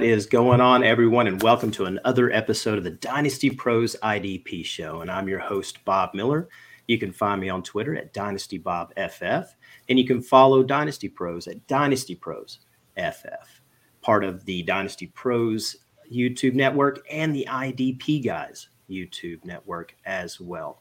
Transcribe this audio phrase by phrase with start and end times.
[0.00, 4.64] What is going on, everyone, and welcome to another episode of the Dynasty Pros IDP
[4.64, 5.02] Show.
[5.02, 6.48] And I'm your host, Bob Miller.
[6.86, 9.48] You can find me on Twitter at DynastyBobFF,
[9.90, 12.60] and you can follow Dynasty Pros at Dynasty Pros
[12.96, 13.60] FF,
[14.00, 15.76] part of the Dynasty Pros
[16.10, 20.80] YouTube network and the IDP Guys YouTube network as well.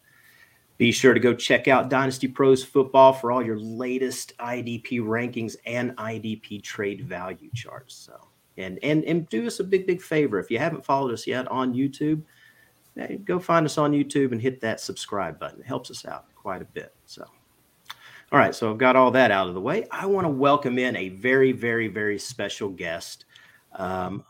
[0.78, 5.58] Be sure to go check out Dynasty Pros Football for all your latest IDP rankings
[5.66, 7.96] and IDP trade value charts.
[7.96, 8.29] So
[8.60, 11.48] and and and do us a big big favor if you haven't followed us yet
[11.48, 12.22] on YouTube,
[13.26, 15.62] go find us on YouTube and hit that subscribe button.
[15.62, 16.94] It helps us out quite a bit.
[17.06, 17.26] So,
[18.32, 19.88] all right, so I've got all that out of the way.
[19.92, 23.26] I want to welcome in a very very very special guest.
[23.74, 24.26] Um,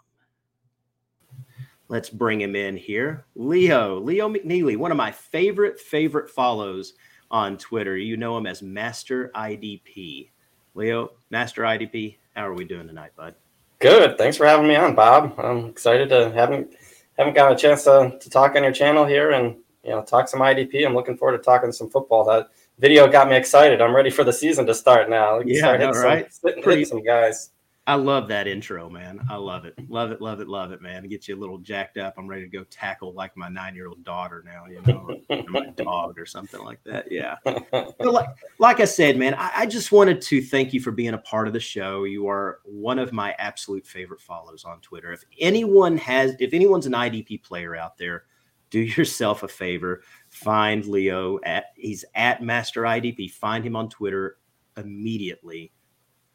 [1.87, 6.93] let's bring him in here, Leo Leo McNeeley, one of my favorite favorite follows
[7.31, 7.97] on Twitter.
[7.97, 10.29] You know him as Master IDP.
[10.75, 13.35] Leo, Master IDP, how are we doing tonight, bud?
[13.79, 14.17] Good.
[14.17, 15.39] Thanks for having me on, Bob.
[15.39, 16.73] I'm excited to haven't
[17.17, 20.27] haven't got a chance to, to talk on your channel here and you know talk
[20.27, 20.85] some IDP.
[20.85, 22.25] I'm looking forward to talking some football.
[22.25, 23.81] That video got me excited.
[23.81, 25.39] I'm ready for the season to start now.
[25.39, 26.33] Yeah, start know, right.
[26.33, 27.51] Some, Pretty, some guys.
[27.89, 29.19] I love that intro, man.
[29.31, 29.73] I love it.
[29.89, 31.03] Love it, love it, love it, man.
[31.03, 32.13] It gets you a little jacked up.
[32.19, 35.43] I'm ready to go tackle like my nine year old daughter now, you know, or
[35.49, 37.11] my dog or something like that.
[37.11, 37.37] Yeah.
[37.99, 38.27] like,
[38.59, 41.47] like I said, man, I, I, just wanted to thank you for being a part
[41.47, 42.03] of the show.
[42.03, 45.11] You are one of my absolute favorite follows on Twitter.
[45.11, 48.25] If anyone has, if anyone's an IDP player out there,
[48.69, 50.03] do yourself a favor.
[50.29, 53.31] Find Leo at, he's at Master IDP.
[53.31, 54.37] Find him on Twitter
[54.77, 55.71] immediately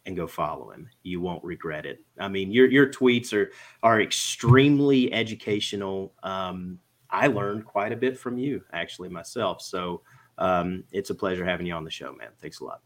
[0.06, 0.88] and go follow him.
[1.02, 2.00] You won't regret it.
[2.18, 3.50] I mean, your your tweets are
[3.82, 6.14] are extremely educational.
[6.22, 6.78] Um,
[7.10, 9.62] I learned quite a bit from you actually myself.
[9.62, 10.02] So
[10.38, 12.30] um, it's a pleasure having you on the show, man.
[12.40, 12.80] Thanks a lot.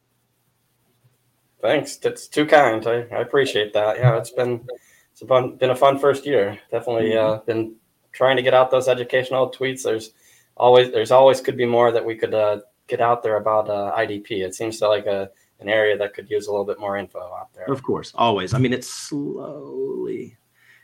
[1.60, 1.96] Thanks.
[1.96, 2.86] That's too kind.
[2.86, 3.98] I, I appreciate that.
[3.98, 4.64] Yeah, it's been
[5.12, 6.58] it's been been a fun first year.
[6.70, 7.46] Definitely uh, mm-hmm.
[7.46, 7.76] been
[8.12, 9.82] trying to get out those educational tweets.
[9.82, 10.12] There's
[10.56, 13.92] always there's always could be more that we could uh, get out there about uh,
[13.96, 14.44] IDP.
[14.44, 15.30] It seems to like a
[15.60, 17.66] an area that could use a little bit more info out there.
[17.66, 18.54] Of course, always.
[18.54, 20.36] I mean, it's slowly.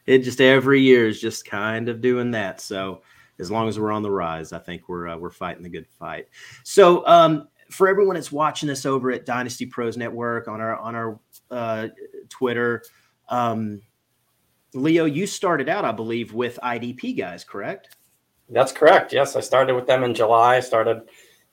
[0.07, 2.61] It just every year is just kind of doing that.
[2.61, 3.03] So
[3.39, 5.87] as long as we're on the rise, I think we're uh, we're fighting the good
[5.87, 6.29] fight.
[6.62, 10.95] So um, for everyone that's watching this over at Dynasty Pros Network on our on
[10.95, 11.21] our
[11.51, 11.89] uh,
[12.29, 12.83] Twitter,
[13.29, 13.81] um,
[14.75, 17.97] Leo, you started out, I believe, with IDP guys, correct?
[18.51, 19.12] That's correct.
[19.12, 20.56] Yes, I started with them in July.
[20.56, 21.03] I started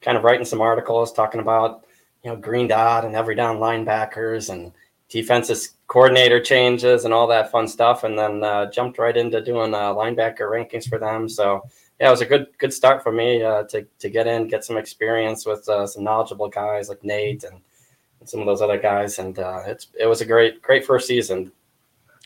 [0.02, 1.86] kind of writing some articles talking about
[2.24, 4.72] you know, green dot and every down linebackers and
[5.10, 8.04] defensive coordinator changes and all that fun stuff.
[8.04, 11.28] And then uh, jumped right into doing uh, linebacker rankings for them.
[11.28, 11.64] So
[12.00, 14.64] yeah, it was a good good start for me uh, to to get in, get
[14.64, 17.60] some experience with uh, some knowledgeable guys like Nate and,
[18.20, 19.20] and, some of those other guys.
[19.20, 21.52] And uh, it's it was a great great first season.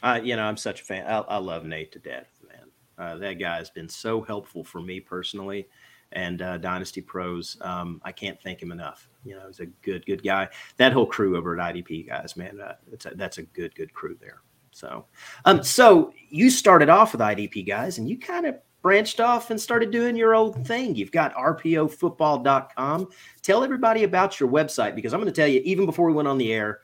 [0.04, 1.06] Uh, you know, I'm such a fan.
[1.08, 3.20] I, I love Nate to death, man.
[3.20, 5.68] that guy has been so helpful for me personally
[6.16, 7.58] and uh, Dynasty Pros.
[7.62, 9.08] Um, I can't thank him enough.
[9.24, 10.50] You know, he's a good, good guy.
[10.78, 13.94] That whole crew over at IDP, guys, man, uh, that's a, that's a good, good
[13.94, 14.42] crew there.
[14.72, 15.06] So,
[15.46, 19.60] um, so you started off with IDP guys, and you kind of branched off and
[19.60, 20.96] started doing your own thing.
[20.96, 23.10] You've got RPOFootball.com.
[23.42, 26.28] Tell everybody about your website because I'm going to tell you, even before we went
[26.28, 26.82] on the air,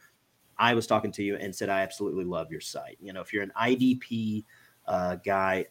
[0.57, 2.97] I was talking to you and said I absolutely love your site.
[3.01, 4.45] You know, if you're an IDP
[4.87, 5.65] uh, guy,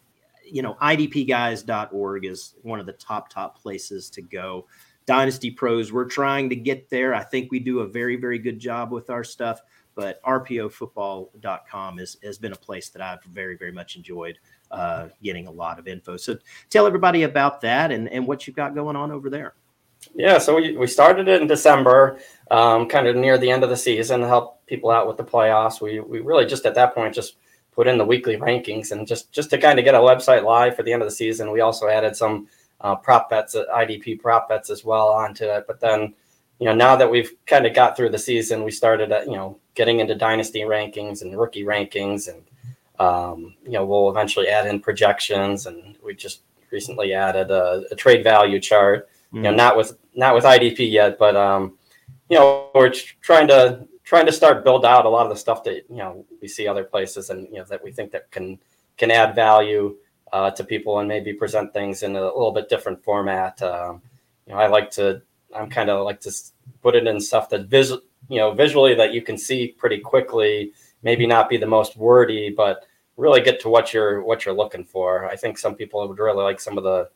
[0.51, 4.67] you know, idpguys.org is one of the top, top places to go.
[5.07, 7.15] Dynasty Pros, we're trying to get there.
[7.15, 9.61] I think we do a very, very good job with our stuff,
[9.95, 14.39] but rpofootball.com is, has been a place that I've very, very much enjoyed
[14.71, 16.17] uh, getting a lot of info.
[16.17, 16.37] So
[16.69, 19.55] tell everybody about that and, and what you've got going on over there.
[20.15, 22.21] Yeah, so we, we started it in December,
[22.51, 25.25] um, kind of near the end of the season to help people out with the
[25.25, 25.81] playoffs.
[25.81, 27.37] We, we really just at that point just–
[27.81, 30.77] put in the weekly rankings and just just to kind of get a website live
[30.77, 31.51] for the end of the season.
[31.51, 32.47] We also added some
[32.83, 35.65] uh, prop bets, uh, IDP prop bets as well onto it.
[35.67, 36.13] But then,
[36.59, 39.33] you know, now that we've kind of got through the season, we started at you
[39.33, 42.43] know getting into dynasty rankings and rookie rankings, and
[42.99, 47.95] um, you know we'll eventually add in projections, and we just recently added a, a
[47.95, 49.09] trade value chart.
[49.33, 49.37] Mm.
[49.37, 49.57] You know, mm.
[49.57, 51.79] not with not with IDP yet, but um,
[52.29, 52.93] you know we're
[53.23, 56.27] trying to trying to start build out a lot of the stuff that you know
[56.43, 58.59] we see other places and you know that we think that can
[58.97, 59.97] can add value
[60.33, 63.63] uh, to people and maybe present things in a little bit different format.
[63.63, 64.03] Um,
[64.47, 65.23] you know, I like to
[65.55, 66.33] I'm kind of like to
[66.83, 70.73] put it in stuff that visual you know visually that you can see pretty quickly.
[71.05, 72.85] Maybe not be the most wordy, but
[73.17, 75.27] really get to what you're what you're looking for.
[75.27, 77.11] I think some people would really like some of the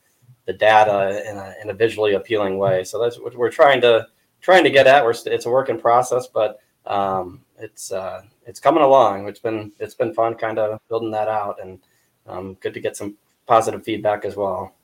[0.47, 2.85] the data in a, in a visually appealing way.
[2.85, 4.07] So that's what we're trying to
[4.41, 5.05] trying to get at.
[5.05, 9.29] We're it's a work in process, but um, it's uh, it's coming along.
[9.29, 11.79] It's been it's been fun, kind of building that out, and
[12.27, 13.17] um, good to get some
[13.47, 14.75] positive feedback as well.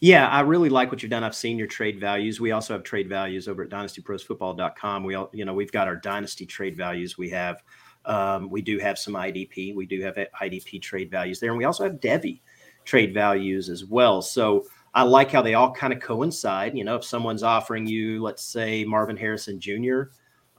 [0.00, 1.24] Yeah, I really like what you've done.
[1.24, 2.40] I've seen your trade values.
[2.40, 5.04] We also have trade values over at dynastyprosfootball.com.
[5.04, 7.18] We all, you know, we've got our dynasty trade values.
[7.18, 7.62] We have,
[8.06, 9.74] um, we do have some IDP.
[9.74, 12.40] We do have IDP trade values there, and we also have Devy
[12.86, 14.22] trade values as well.
[14.22, 14.64] So
[14.94, 16.76] I like how they all kind of coincide.
[16.76, 20.04] You know, if someone's offering you, let's say Marvin Harrison Jr.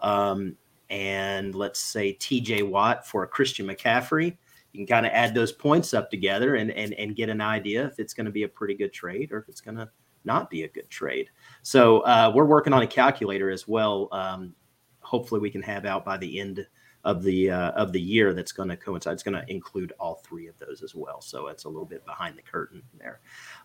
[0.01, 0.55] Um,
[0.89, 4.37] and let's say TJ Watt for a Christian McCaffrey,
[4.73, 7.85] you can kind of add those points up together and and and get an idea
[7.85, 9.89] if it's going to be a pretty good trade or if it's going to
[10.23, 11.29] not be a good trade.
[11.61, 14.07] So uh, we're working on a calculator as well.
[14.11, 14.53] Um,
[15.01, 16.65] hopefully, we can have out by the end
[17.03, 19.13] of the uh, of the year that's going to coincide.
[19.13, 21.21] It's going to include all three of those as well.
[21.21, 23.19] So it's a little bit behind the curtain there.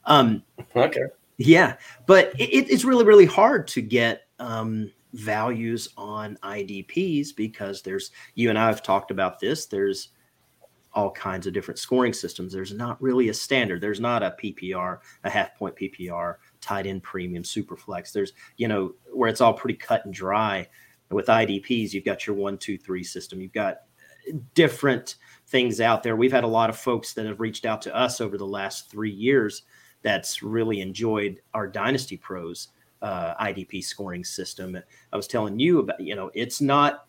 [0.04, 0.42] Um,
[0.74, 1.02] okay.
[1.38, 8.10] Yeah, but it, it's really really hard to get um, values on IDPs because there's
[8.34, 9.66] you and I have talked about this.
[9.66, 10.08] There's
[10.92, 12.52] all kinds of different scoring systems.
[12.52, 13.82] There's not really a standard.
[13.82, 18.12] There's not a PPR, a half point PPR, tight end premium, super flex.
[18.12, 20.66] There's, you know, where it's all pretty cut and dry.
[21.10, 23.40] With IDPs, you've got your one, two, three system.
[23.40, 23.82] You've got
[24.54, 25.16] different
[25.46, 26.16] things out there.
[26.16, 28.90] We've had a lot of folks that have reached out to us over the last
[28.90, 29.62] three years
[30.02, 32.68] that's really enjoyed our Dynasty Pros
[33.02, 34.76] uh, IDP scoring system.
[35.12, 37.06] I was telling you about, you know, it's not,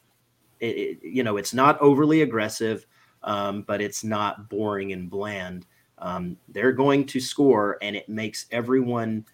[0.59, 2.85] it, you know, it's not overly aggressive
[3.23, 5.65] um, but it's not boring and bland.
[5.99, 9.25] Um, they're going to score, and it makes everyone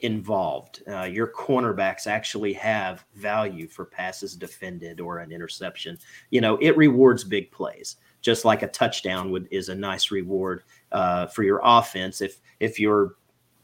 [0.00, 0.82] involved.
[0.88, 5.98] Uh, your cornerbacks actually have value for passes defended or an interception.
[6.30, 10.62] You know, it rewards big plays, just like a touchdown would is a nice reward
[10.92, 12.20] uh, for your offense.
[12.20, 13.14] If if you're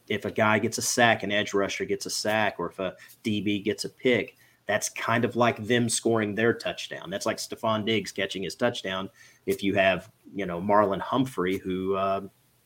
[0.08, 2.94] if a guy gets a sack, an edge rusher gets a sack, or if a
[3.24, 4.36] DB gets a pick,
[4.66, 7.08] that's kind of like them scoring their touchdown.
[7.08, 9.08] That's like Stefon Diggs catching his touchdown.
[9.46, 12.22] If you have, you know, Marlon Humphrey who, uh,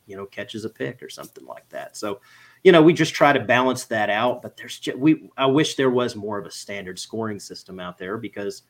[0.07, 1.95] you know, catches a pick or something like that.
[1.95, 2.19] So,
[2.63, 4.41] you know, we just try to balance that out.
[4.41, 7.97] But there's just, we, I wish there was more of a standard scoring system out
[7.97, 8.63] there because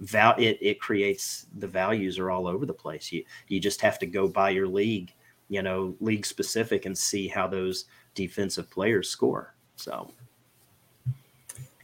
[0.00, 3.12] val it, it creates the values are all over the place.
[3.12, 5.12] You, you just have to go by your league,
[5.50, 9.54] you know, league specific and see how those defensive players score.
[9.76, 10.10] So,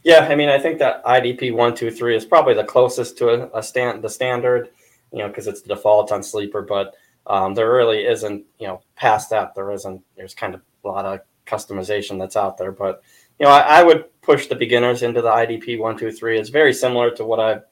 [0.03, 3.29] yeah, I mean, I think that IDP one two three is probably the closest to
[3.29, 4.69] a, a stand the standard,
[5.11, 6.61] you know, because it's the default on sleeper.
[6.61, 6.95] But
[7.27, 10.01] um, there really isn't, you know, past that there isn't.
[10.15, 12.71] There's kind of a lot of customization that's out there.
[12.71, 13.03] But
[13.39, 16.39] you know, I, I would push the beginners into the IDP one two three.
[16.39, 17.63] It's very similar to what I've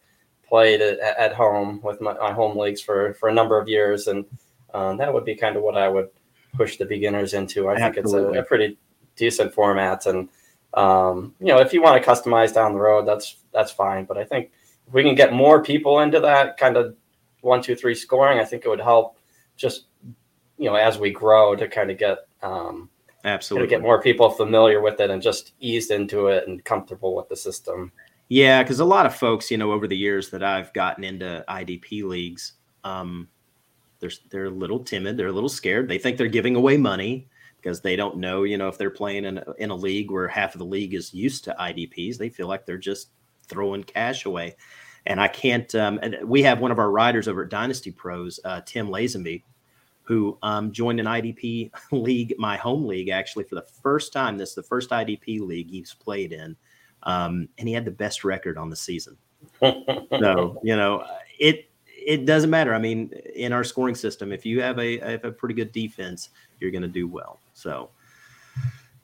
[0.48, 4.08] played at, at home with my, my, home leagues for for a number of years,
[4.08, 4.26] and
[4.74, 6.10] um, that would be kind of what I would
[6.58, 7.68] push the beginners into.
[7.68, 7.84] I Absolutely.
[7.84, 8.78] think it's a, a pretty
[9.16, 10.30] decent format and
[10.74, 14.06] um, you know, if you want to customize down the road, that's that's fine.
[14.06, 14.52] But I think
[14.88, 16.96] if we can get more people into that kind of
[17.42, 19.18] one, two, three scoring, I think it would help
[19.56, 19.86] just
[20.58, 22.90] you know as we grow to kind of get um,
[23.26, 27.28] absolutely get more people familiar with it and just eased into it and comfortable with
[27.28, 27.92] the system.
[28.30, 31.46] Yeah, because a lot of folks, you know, over the years that I've gotten into
[31.48, 33.30] IDP leagues, um,
[34.00, 35.88] they're they're a little timid, they're a little scared.
[35.88, 37.28] They think they're giving away money
[37.58, 40.28] because they don't know, you know, if they're playing in a, in a league where
[40.28, 43.10] half of the league is used to IDPs, they feel like they're just
[43.48, 44.56] throwing cash away.
[45.06, 45.74] And I can't.
[45.76, 49.44] Um, and we have one of our riders over at Dynasty Pros, uh, Tim Lazenby,
[50.04, 54.38] who um, joined an IDP league, my home league, actually for the first time.
[54.38, 56.56] This is the first IDP league he's played in,
[57.04, 59.18] um, and he had the best record on the season.
[59.60, 61.06] so you know,
[61.40, 61.67] it
[62.08, 62.74] it doesn't matter.
[62.74, 66.30] I mean, in our scoring system, if you have a, have a pretty good defense,
[66.62, 67.38] you're going to do well.
[67.54, 67.90] So,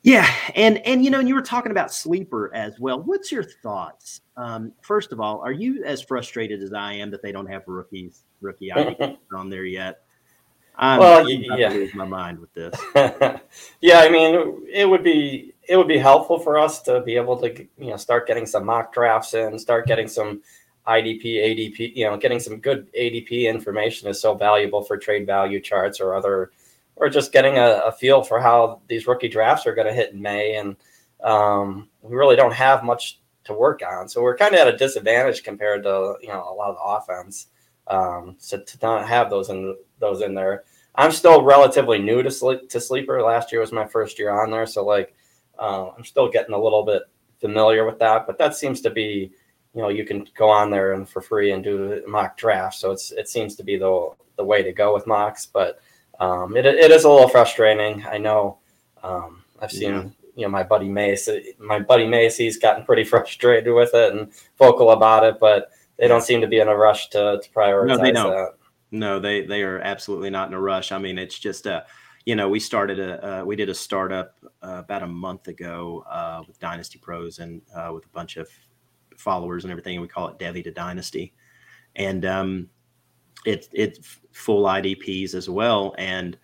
[0.03, 3.01] yeah, and and you know, and you were talking about sleeper as well.
[3.01, 4.21] What's your thoughts?
[4.37, 7.63] Um, first of all, are you as frustrated as I am that they don't have
[7.67, 8.71] rookies, rookie
[9.33, 10.03] on there yet?
[10.75, 12.73] I'm, well, yeah, lose my mind with this.
[13.81, 17.35] yeah, I mean, it would be it would be helpful for us to be able
[17.41, 20.41] to you know start getting some mock drafts in, start getting some
[20.87, 21.95] IDP, ADP.
[21.95, 26.15] You know, getting some good ADP information is so valuable for trade value charts or
[26.15, 26.51] other
[26.95, 30.13] or just getting a, a feel for how these rookie drafts are going to hit
[30.13, 30.55] in May.
[30.55, 30.75] And
[31.23, 34.07] um, we really don't have much to work on.
[34.07, 36.81] So we're kind of at a disadvantage compared to, you know, a lot of the
[36.81, 37.47] offense.
[37.87, 40.63] Um, so to not have those in those in there.
[40.95, 43.21] I'm still relatively new to sleep to sleeper.
[43.21, 44.67] Last year was my first year on there.
[44.67, 45.15] So like,
[45.57, 47.03] uh, I'm still getting a little bit
[47.39, 49.31] familiar with that, but that seems to be,
[49.73, 52.75] you know, you can go on there and for free and do mock draft.
[52.75, 55.79] So it's, it seems to be the, the way to go with mocks, but
[56.19, 58.05] um, it, it is a little frustrating.
[58.05, 58.59] I know.
[59.01, 60.03] Um, I've seen yeah.
[60.35, 61.29] you know my buddy Mace.
[61.59, 65.37] My buddy Mace, he's gotten pretty frustrated with it and vocal about it.
[65.39, 68.29] But they don't seem to be in a rush to, to prioritize No, they don't.
[68.31, 68.53] that.
[68.91, 70.91] No, they they are absolutely not in a rush.
[70.91, 71.85] I mean, it's just a,
[72.25, 76.05] you know, we started a uh, we did a startup uh, about a month ago
[76.09, 78.47] uh, with Dynasty Pros and uh, with a bunch of
[79.17, 79.95] followers and everything.
[79.95, 81.33] And we call it Devy to Dynasty,
[81.95, 82.69] and um,
[83.45, 85.95] it it's full IDPs as well.
[85.97, 86.37] And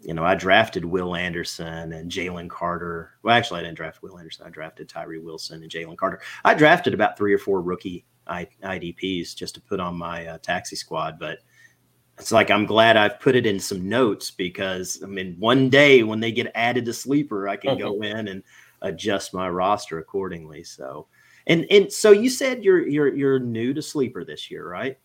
[0.00, 3.14] you know, I drafted Will Anderson and Jalen Carter.
[3.22, 4.46] Well, actually, I didn't draft Will Anderson.
[4.46, 6.20] I drafted Tyree Wilson and Jalen Carter.
[6.44, 10.38] I drafted about three or four rookie I, IDPs just to put on my uh,
[10.38, 11.38] taxi squad, but
[12.18, 16.02] it's like I'm glad I've put it in some notes because I mean, one day
[16.02, 18.42] when they get added to sleeper, I can go in and
[18.82, 20.64] adjust my roster accordingly.
[20.64, 21.08] So,
[21.46, 24.98] and and so you said you're you're you're new to sleeper this year, right?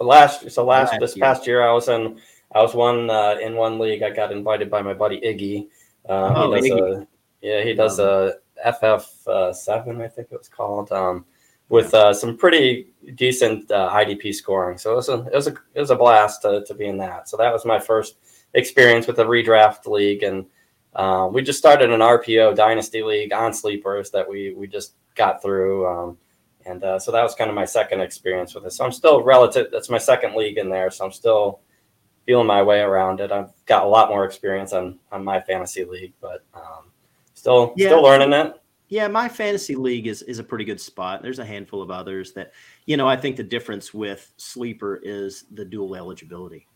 [0.00, 1.24] Last so last, Last this year.
[1.24, 2.18] past year I was in
[2.54, 4.02] I was one uh, in one league.
[4.02, 5.68] I got invited by my buddy Iggy.
[6.08, 7.02] Uh, Oh, he does Iggy.
[7.02, 7.06] a
[7.42, 8.34] yeah he does a
[8.64, 11.24] FF uh, seven I think it was called um,
[11.68, 14.78] with uh, some pretty decent uh, IDP scoring.
[14.78, 16.96] So it was a it was a it was a blast to, to be in
[16.98, 17.28] that.
[17.28, 18.16] So that was my first
[18.54, 20.46] experience with the redraft league and.
[20.94, 25.42] Uh, we just started an RPO dynasty league on sleepers that we we just got
[25.42, 25.86] through.
[25.86, 26.18] Um,
[26.64, 28.72] and uh, so that was kind of my second experience with it.
[28.72, 29.68] So I'm still relative.
[29.72, 30.90] That's my second league in there.
[30.90, 31.60] So I'm still
[32.24, 33.32] feeling my way around it.
[33.32, 36.90] I've got a lot more experience on on my fantasy league, but um,
[37.34, 37.88] still Yeah.
[37.88, 38.54] still learning it.
[38.88, 41.22] Yeah, my fantasy league is is a pretty good spot.
[41.22, 42.52] There's a handful of others that,
[42.86, 46.68] you know, I think the difference with sleeper is the dual eligibility.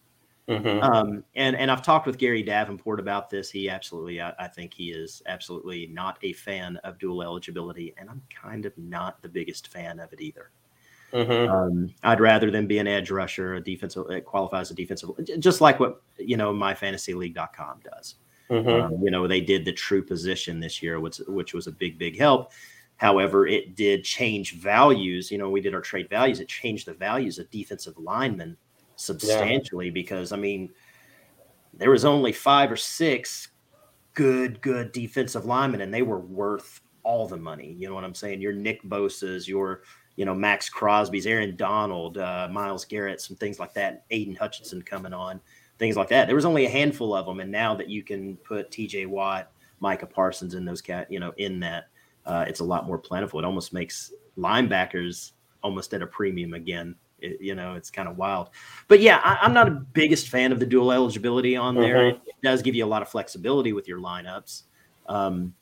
[0.48, 3.50] Hmm Um, and and I've talked with Gary Davenport about this.
[3.50, 8.10] He absolutely, I, I think he is absolutely not a fan of dual eligibility, and
[8.10, 10.50] I'm kind of not the biggest fan of it either.
[11.12, 15.10] hmm Um, I'd rather than be an edge rusher, a defensive it qualifies a defensive,
[15.38, 18.16] just like what you know myfantasyleague.com does.
[18.48, 21.72] hmm Um, you know, they did the true position this year, which which was a
[21.72, 22.52] big, big help.
[22.96, 25.30] However, it did change values.
[25.30, 26.40] You know, we did our trade values.
[26.40, 28.56] It changed the values of defensive linemen
[28.96, 30.70] substantially because I mean,
[31.74, 33.48] there was only five or six
[34.14, 37.76] good, good defensive linemen, and they were worth all the money.
[37.78, 38.40] You know what I'm saying?
[38.40, 39.82] Your Nick Bosa's, your
[40.16, 44.04] you know Maxx Crosby's, Aaron Donald, uh, Myles Garrett, some things like that.
[44.10, 45.40] Aidan Hutchinson coming on
[45.78, 46.26] things like that.
[46.26, 49.06] There was only a handful of them, and now that you can put T.J.
[49.06, 49.50] Watt,
[49.80, 51.88] Micah Parsons in those cat, you know, in that,
[52.24, 53.38] uh, it's a lot more plentiful.
[53.38, 56.94] It almost makes linebackers almost at a premium again.
[57.20, 58.50] It- you know, it's kind of wild.
[58.88, 61.96] But yeah, I, I'm not a biggest fan of the dual eligibility on there.
[61.96, 62.10] Mhm.
[62.10, 64.62] It, it does give you a lot of flexibility with your lineups,
[65.08, 65.54] um,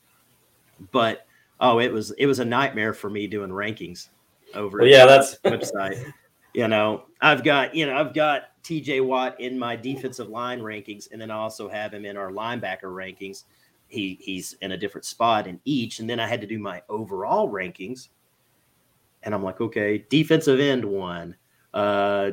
[0.93, 1.27] but
[1.61, 4.09] oh, it was it was a nightmare for me doing rankings
[4.55, 4.79] over.
[4.79, 6.13] Well, yeah, that's website.
[6.55, 9.01] You know, I've got you know I've got T.J.
[9.01, 12.85] Watt in my defensive line rankings, and then I also have him in our linebacker
[12.85, 13.45] rankings.
[13.89, 16.83] He he's in a different spot in each, and then I had to do my
[16.89, 18.09] overall rankings,
[19.23, 21.37] and I'm like, okay, defensive end one,
[21.75, 22.31] uh,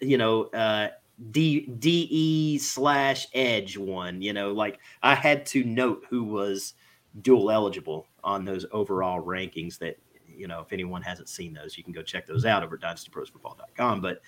[0.00, 0.88] you know, uh,
[1.30, 4.22] D DE slash edge one.
[4.22, 6.74] You know, like I had to note who was
[7.20, 11.84] dual eligible on those overall rankings that you know if anyone hasn't seen those you
[11.84, 14.22] can go check those out over at dynastyprosfootball.com but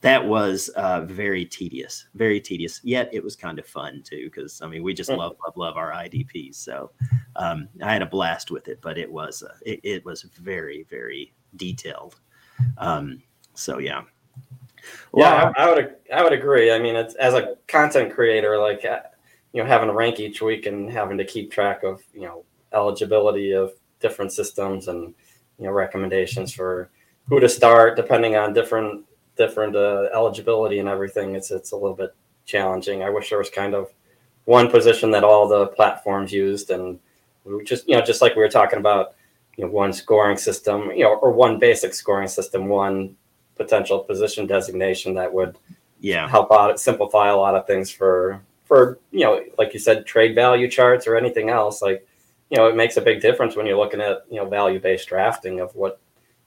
[0.00, 2.80] that was uh, very tedious very tedious.
[2.84, 5.76] Yet it was kind of fun too because i mean we just love love love
[5.76, 6.92] our idps so
[7.36, 10.86] um, i had a blast with it but it was uh, it, it was very
[10.88, 12.20] very detailed
[12.78, 13.22] um,
[13.54, 14.02] so yeah
[15.14, 16.72] yeah, I, I would I would agree.
[16.72, 19.00] I mean, it's as a content creator, like uh,
[19.52, 22.44] you know, having to rank each week and having to keep track of you know
[22.72, 25.14] eligibility of different systems and
[25.58, 26.90] you know recommendations for
[27.28, 29.04] who to start depending on different
[29.36, 31.34] different uh, eligibility and everything.
[31.34, 33.02] It's it's a little bit challenging.
[33.02, 33.92] I wish there was kind of
[34.44, 36.98] one position that all the platforms used and
[37.44, 39.14] we just you know just like we were talking about
[39.58, 43.14] you know one scoring system you know or one basic scoring system one
[43.56, 45.58] potential position designation that would
[46.00, 50.06] yeah help out simplify a lot of things for for you know like you said
[50.06, 52.06] trade value charts or anything else like
[52.50, 55.08] you know it makes a big difference when you're looking at you know value based
[55.08, 56.00] drafting of what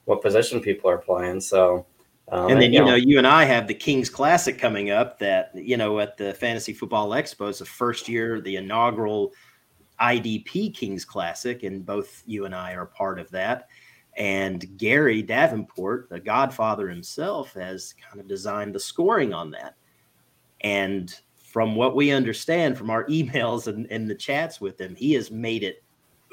[0.06, 1.86] what position people are playing so
[2.32, 5.20] um, and then you know you and I have the Kings Classic coming up.
[5.20, 9.34] That you know at the Fantasy Football Expo is the first year, the inaugural
[10.02, 13.68] IDP Kings Classic, and both you and I are part of that.
[14.18, 19.76] And Gary Davenport, the Godfather himself, has kind of designed the scoring on that.
[20.62, 25.14] And from what we understand from our emails and, and the chats with him, he
[25.14, 25.84] has made it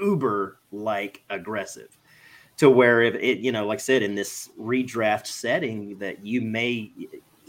[0.00, 1.98] uber like aggressive
[2.56, 6.40] to where if it you know like i said in this redraft setting that you
[6.40, 6.90] may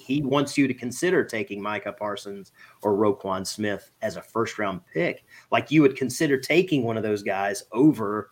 [0.09, 2.51] he wants you to consider taking micah parsons
[2.81, 7.03] or roquan smith as a first round pick like you would consider taking one of
[7.03, 8.31] those guys over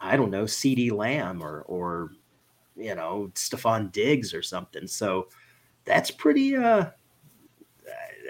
[0.00, 2.12] i don't know CeeDee Lamb or or
[2.78, 4.86] you know, Stefon Diggs or something.
[4.86, 5.28] So
[5.84, 6.86] that's pretty uh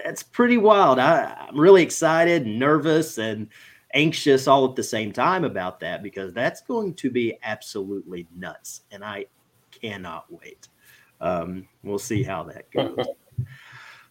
[0.05, 0.99] that's pretty wild.
[0.99, 3.49] I, I'm really excited, nervous, and
[3.95, 8.83] anxious all at the same time about that because that's going to be absolutely nuts.
[8.93, 9.27] And I
[9.73, 10.69] cannot wait.
[11.21, 13.07] Um, we'll see how that goes.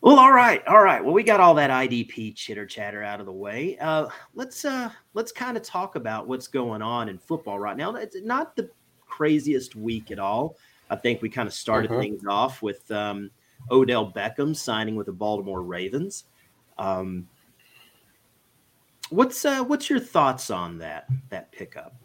[0.02, 1.04] well, all right, all right.
[1.04, 3.78] Well, we got all that IDP chitter chatter out of the way.
[3.80, 7.96] Uh, let's uh, let's kind of talk about what's going on in football right now.
[7.96, 8.70] It's not the
[9.06, 10.58] craziest week at all.
[10.90, 12.00] I think we kind of started uh-huh.
[12.00, 13.32] things off with um,
[13.72, 16.26] Odell Beckham signing with the Baltimore Ravens.
[16.78, 17.28] Um,
[19.10, 21.96] what's uh, what's your thoughts on that that pickup?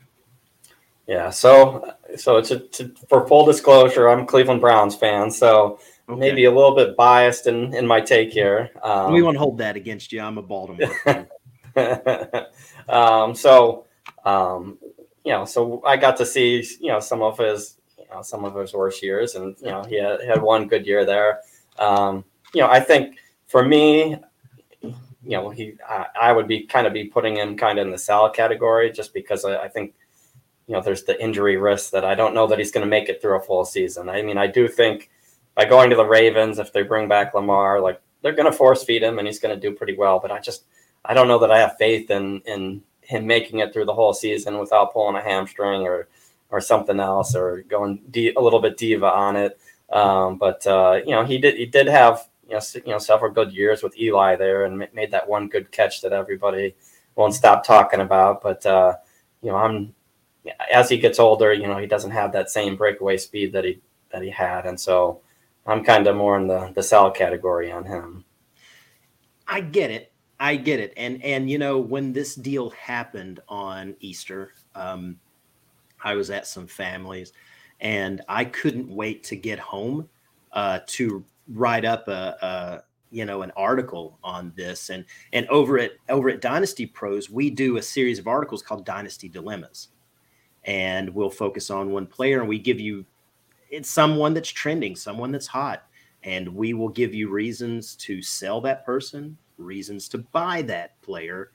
[1.06, 6.18] Yeah, so so to, to, for full disclosure, I'm a Cleveland Browns fan, so okay.
[6.18, 8.70] maybe a little bit biased in, in my take here.
[8.82, 10.20] Um, we won't hold that against you.
[10.20, 11.28] I'm a Baltimore.
[12.88, 13.86] um, so
[14.24, 14.78] um,
[15.24, 18.44] you know, so I got to see you know some of his you know some
[18.44, 21.40] of his worst years, and you know he had, had one good year there.
[21.78, 24.18] Um, you know, I think for me,
[24.82, 24.92] you
[25.24, 27.98] know, he I, I, would be kind of be putting him kind of in the
[27.98, 29.94] sell category just because I, I think
[30.66, 33.08] you know there's the injury risk that I don't know that he's going to make
[33.08, 34.08] it through a full season.
[34.08, 35.10] I mean, I do think
[35.54, 38.84] by going to the Ravens, if they bring back Lamar, like they're going to force
[38.84, 40.18] feed him and he's going to do pretty well.
[40.20, 40.64] But I just
[41.04, 44.14] I don't know that I have faith in in him making it through the whole
[44.14, 46.08] season without pulling a hamstring or
[46.50, 49.58] or something else or going a little bit diva on it.
[49.90, 53.32] Um, but uh, you know, he did he did have you know you know several
[53.32, 56.74] good years with Eli there and made that one good catch that everybody
[57.16, 58.42] won't stop talking about.
[58.42, 58.96] But uh,
[59.42, 59.94] you know, I'm
[60.72, 63.80] as he gets older, you know, he doesn't have that same breakaway speed that he
[64.10, 65.20] that he had, and so
[65.66, 68.24] I'm kind of more in the the sell category on him.
[69.46, 70.12] I get it.
[70.40, 70.92] I get it.
[70.96, 75.18] And and you know, when this deal happened on Easter, um,
[76.02, 77.32] I was at some families
[77.80, 80.08] and I couldn't wait to get home
[80.52, 85.78] uh, to write up a, a, you know an article on this and and over
[85.78, 89.88] at over at Dynasty Pros we do a series of articles called Dynasty Dilemmas
[90.64, 93.04] and we'll focus on one player and we give you
[93.70, 95.86] it's someone that's trending someone that's hot
[96.22, 101.50] and we will give you reasons to sell that person reasons to buy that player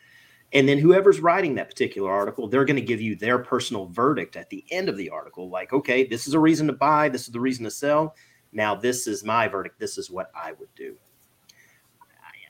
[0.54, 4.38] and then whoever's writing that particular article, they're going to give you their personal verdict
[4.38, 5.50] at the end of the article.
[5.50, 8.16] Like, okay, this is a reason to buy, this is the reason to sell.
[8.54, 9.78] Now, this is my verdict.
[9.78, 10.96] This is what I would do.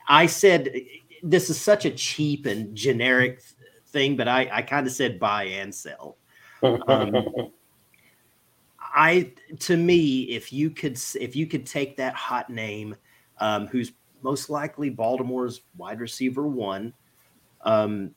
[0.08, 0.72] I said
[1.22, 3.42] this is such a cheap and generic
[3.88, 6.16] thing, but I, I kind of said buy and sell.
[6.62, 7.52] Um,
[8.80, 12.96] I to me, if you could if you could take that hot name,
[13.38, 13.92] um, who's
[14.22, 16.92] most likely Baltimore's wide receiver one,
[17.62, 18.14] um,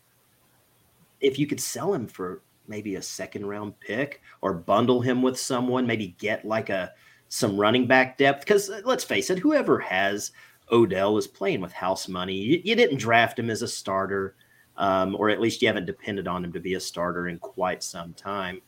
[1.19, 5.39] if you could sell him for maybe a second round pick or bundle him with
[5.39, 6.93] someone, maybe get like a
[7.27, 8.41] some running back depth.
[8.41, 10.32] Because uh, let's face it, whoever has
[10.71, 12.36] Odell is playing with house money.
[12.36, 14.36] You, you didn't draft him as a starter,
[14.82, 17.84] um, or at least you haven't depended on him to be a starter in quite
[17.84, 18.62] some time.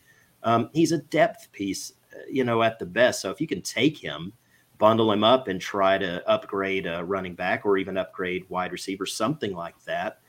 [0.44, 3.20] Um, he's a depth piece, uh, you know, at the best.
[3.20, 4.32] So if you can take him,
[4.78, 9.06] bundle him up, and try to upgrade a running back or even upgrade wide receiver,
[9.06, 10.20] something like that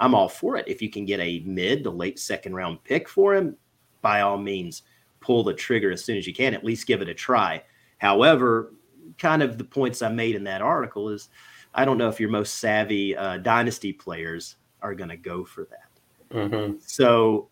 [0.00, 0.66] I'm all for it.
[0.66, 3.56] If you can get a mid to late second round pick for him,
[4.00, 4.82] by all means,
[5.20, 6.54] pull the trigger as soon as you can.
[6.54, 7.62] At least give it a try.
[7.98, 8.72] However,
[9.18, 11.28] kind of the points I made in that article is
[11.74, 15.66] I don't know if your most savvy uh, dynasty players are going to go for
[15.66, 16.36] that.
[16.36, 16.76] Mm-hmm.
[16.84, 17.48] So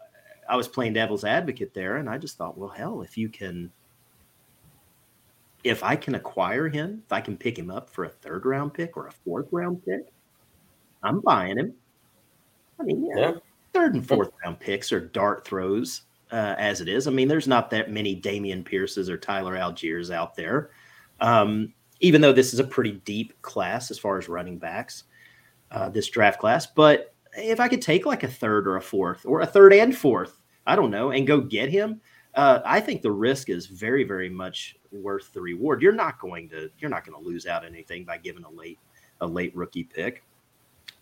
[0.49, 3.71] I was playing devil's advocate there, and I just thought, well, hell, if you can,
[5.65, 8.75] if I can acquire him, if I can pick him up for a third round
[8.75, 10.07] pick or a fourth round pick,
[11.03, 11.75] I'm buying him.
[12.81, 13.33] I mean, yeah, yeah.
[13.73, 17.07] third and fourth round picks are dart throws uh, as it is.
[17.07, 20.71] I mean, there's not that many Dameon Pierces or Tyler Allgeiers out there.
[21.21, 25.05] Um, even though this is a pretty deep class as far as running backs,
[25.71, 26.67] uh, this draft class.
[26.67, 29.97] But if I could take like a third or a fourth or a third and
[29.97, 32.01] fourth, I don't know, and go get him,
[32.35, 35.83] uh, I think the risk is very, very much worth the reward.
[35.83, 38.79] You're not going to you're not going to lose out anything by giving a late
[39.21, 40.23] a late rookie pick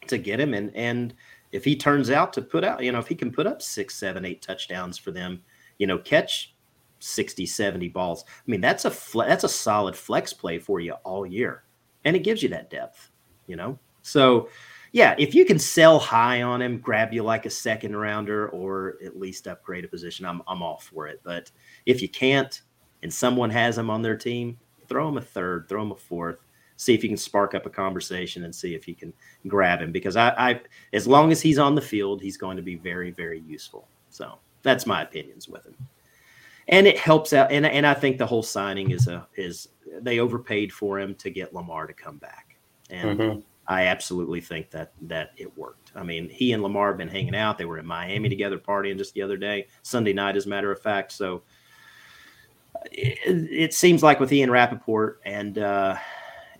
[0.06, 1.14] to get him, and and
[1.52, 3.94] if he turns out to put out, you know, if he can put up six,
[3.94, 5.42] seven, eight touchdowns for them,
[5.78, 6.54] you know, catch
[6.98, 8.24] 60, 70 balls.
[8.26, 11.64] I mean, that's a fle- that's a solid flex play for you all year.
[12.04, 13.10] And it gives you that depth,
[13.46, 13.78] you know?
[14.02, 14.48] So,
[14.96, 18.96] yeah, if you can sell high on him, grab you like a second rounder or
[19.04, 21.20] at least upgrade a position, I'm I'm all for it.
[21.22, 21.50] But
[21.84, 22.62] if you can't
[23.02, 26.38] and someone has him on their team, throw him a third, throw him a fourth
[26.78, 29.12] see if you can spark up a conversation and see if you can
[29.46, 30.60] grab him because I, I
[30.92, 33.88] as long as he's on the field, he's going to be very, very useful.
[34.10, 35.74] So that's my opinions with him.
[36.68, 37.50] and it helps out.
[37.52, 39.68] And and I think the whole signing is a is
[40.00, 42.56] they overpaid for him to get Lamar to come back,
[42.90, 43.40] and mm-hmm.
[43.68, 45.90] I absolutely think that that it worked.
[45.94, 47.58] I mean, he and Lamar have been hanging out.
[47.58, 50.70] They were in Miami together, partying just the other day, Sunday night, as a matter
[50.70, 51.12] of fact.
[51.12, 51.42] So
[52.92, 55.96] it, it seems like with Ian Rapoport and uh,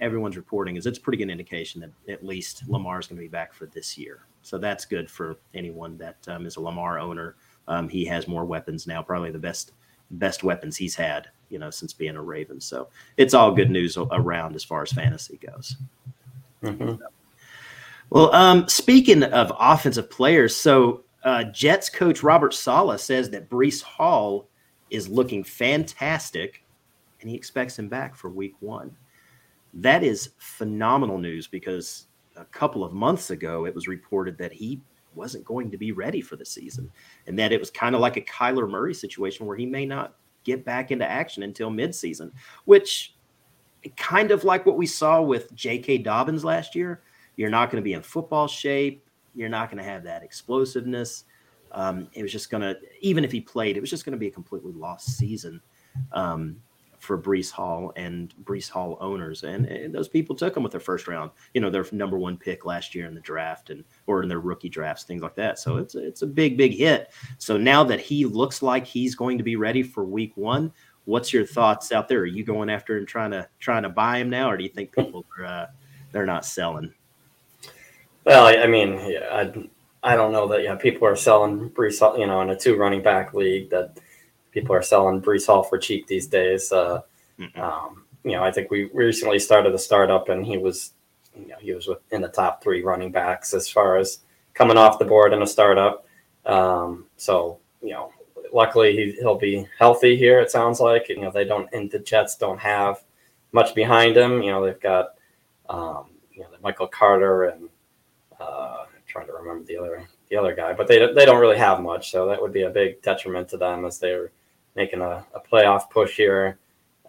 [0.01, 3.23] everyone's reporting is it's a pretty good indication that at least Lamar is going to
[3.23, 4.27] be back for this year.
[4.43, 7.37] So that's good for anyone that um, is a Lamar owner.
[7.69, 9.73] Um, he has more weapons now, probably the best
[10.13, 12.61] best weapons he's had, you know, since being a Raven.
[12.61, 15.77] So it's all good news around as far as fantasy goes.
[16.67, 17.03] Mm-hmm.
[18.11, 23.83] Well, um, speaking of offensive players, so uh, Jets coach Robert Saleh says that Breece
[23.83, 24.49] Hall
[24.91, 26.63] is looking fantastic,
[27.21, 28.97] and he expects him back for Week One.
[29.75, 34.81] That is phenomenal news because a couple of months ago it was reported that he
[35.15, 36.91] wasn't going to be ready for the season,
[37.27, 40.15] and that it was kind of like a Kyler Murray situation where he may not
[40.45, 42.31] get back into action until midseason,
[42.67, 43.16] which
[43.97, 45.99] kind of like what we saw with J.K.
[45.99, 47.03] Dobbins last year.
[47.37, 49.07] You're not going to be in football shape.
[49.35, 51.25] You're not going to have that explosiveness.
[51.73, 54.19] Um, it was just going to, even if he played, it was just going to
[54.19, 55.61] be a completely lost season.
[56.13, 56.57] Um,
[56.99, 60.81] for Breece Hall and Breece Hall owners, and, and, those people took him with their
[60.81, 64.23] first round, you know, their number one pick last year in the draft and or
[64.23, 65.59] in their rookie drafts, things like that.
[65.59, 67.13] So it's it's a big big hit.
[67.39, 70.73] So now that he looks like he's going to be ready for Week One,
[71.07, 72.21] what's your thoughts out there?
[72.21, 74.71] Are you going after and trying to trying to buy him now, or do you
[74.71, 75.67] think people are uh,
[76.13, 76.93] they're not selling?
[78.25, 82.19] Well, I, I mean, yeah, I I don't know that yeah people are selling Hall,
[82.19, 83.99] you know, in a two running back league that
[84.51, 86.71] people are selling Breece Hall for cheap these days.
[86.71, 87.01] Uh,
[87.39, 87.61] mm-hmm.
[87.61, 90.93] um, you know, I think we recently started a startup, and he was,
[91.37, 94.19] you know, he was in the top three running backs as far as
[94.55, 96.07] coming off the board in a startup.
[96.45, 98.13] Um, so, you know,
[98.53, 100.41] luckily he, he'll be healthy here.
[100.41, 103.03] It sounds like you know they don't, and the Jets don't have
[103.53, 104.43] much behind him.
[104.43, 105.15] You know, they've got,
[105.69, 107.69] um, you know, Michael Carter and
[108.41, 111.59] uh, I'm trying to remember the other the other guy, but they they don't really
[111.59, 112.11] have much.
[112.11, 114.31] So that would be a big detriment to them as they're
[114.75, 116.59] making a, a playoff push here.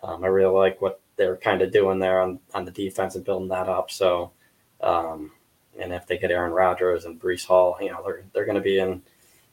[0.03, 3.25] Um, I really like what they're kind of doing there on, on the defense and
[3.25, 3.91] building that up.
[3.91, 4.31] So,
[4.81, 5.31] um,
[5.79, 8.61] and if they get Aaron Rodgers and Breece Hall, you know, they're, they're going to
[8.61, 9.01] be in,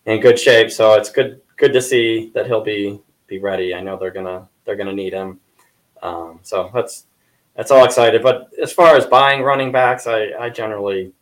[0.06, 0.70] in good shape.
[0.70, 3.74] So it's good, good to see that he'll be, be ready.
[3.74, 5.40] I know they're to, they're to need him.
[6.02, 7.06] Um, so that's,
[7.56, 8.22] that's all excited.
[8.22, 11.12] But as far as buying running backs, I, I generally,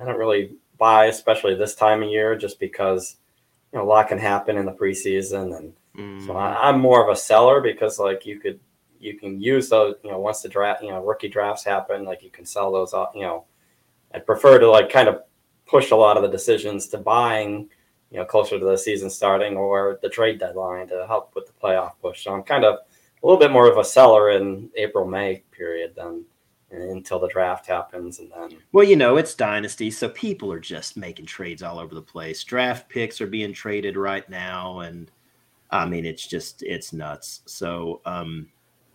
[0.00, 3.16] I don't really buy, especially this time of year, just because,
[3.72, 6.24] you know, a lot can happen in the preseason and, Mm.
[6.24, 8.60] So I, am more of a seller because like you could
[9.00, 12.22] you can use those you know once the draft you know rookie drafts happen like
[12.22, 13.44] you can sell those off you know
[14.14, 15.22] I'd prefer to like kind of
[15.66, 17.68] push a lot of the decisions to buying
[18.10, 21.52] you know closer to the season starting or the trade deadline to help with the
[21.52, 22.24] playoff push.
[22.24, 25.94] So I'm kind of a little bit more of a seller in April May period
[25.94, 26.24] than
[26.72, 30.96] until the draft happens and then well you know it's dynasty so people are just
[30.96, 35.10] making trades all over the place draft picks are being traded right now and
[35.70, 37.42] I mean, it's just it's nuts.
[37.46, 38.48] So, um,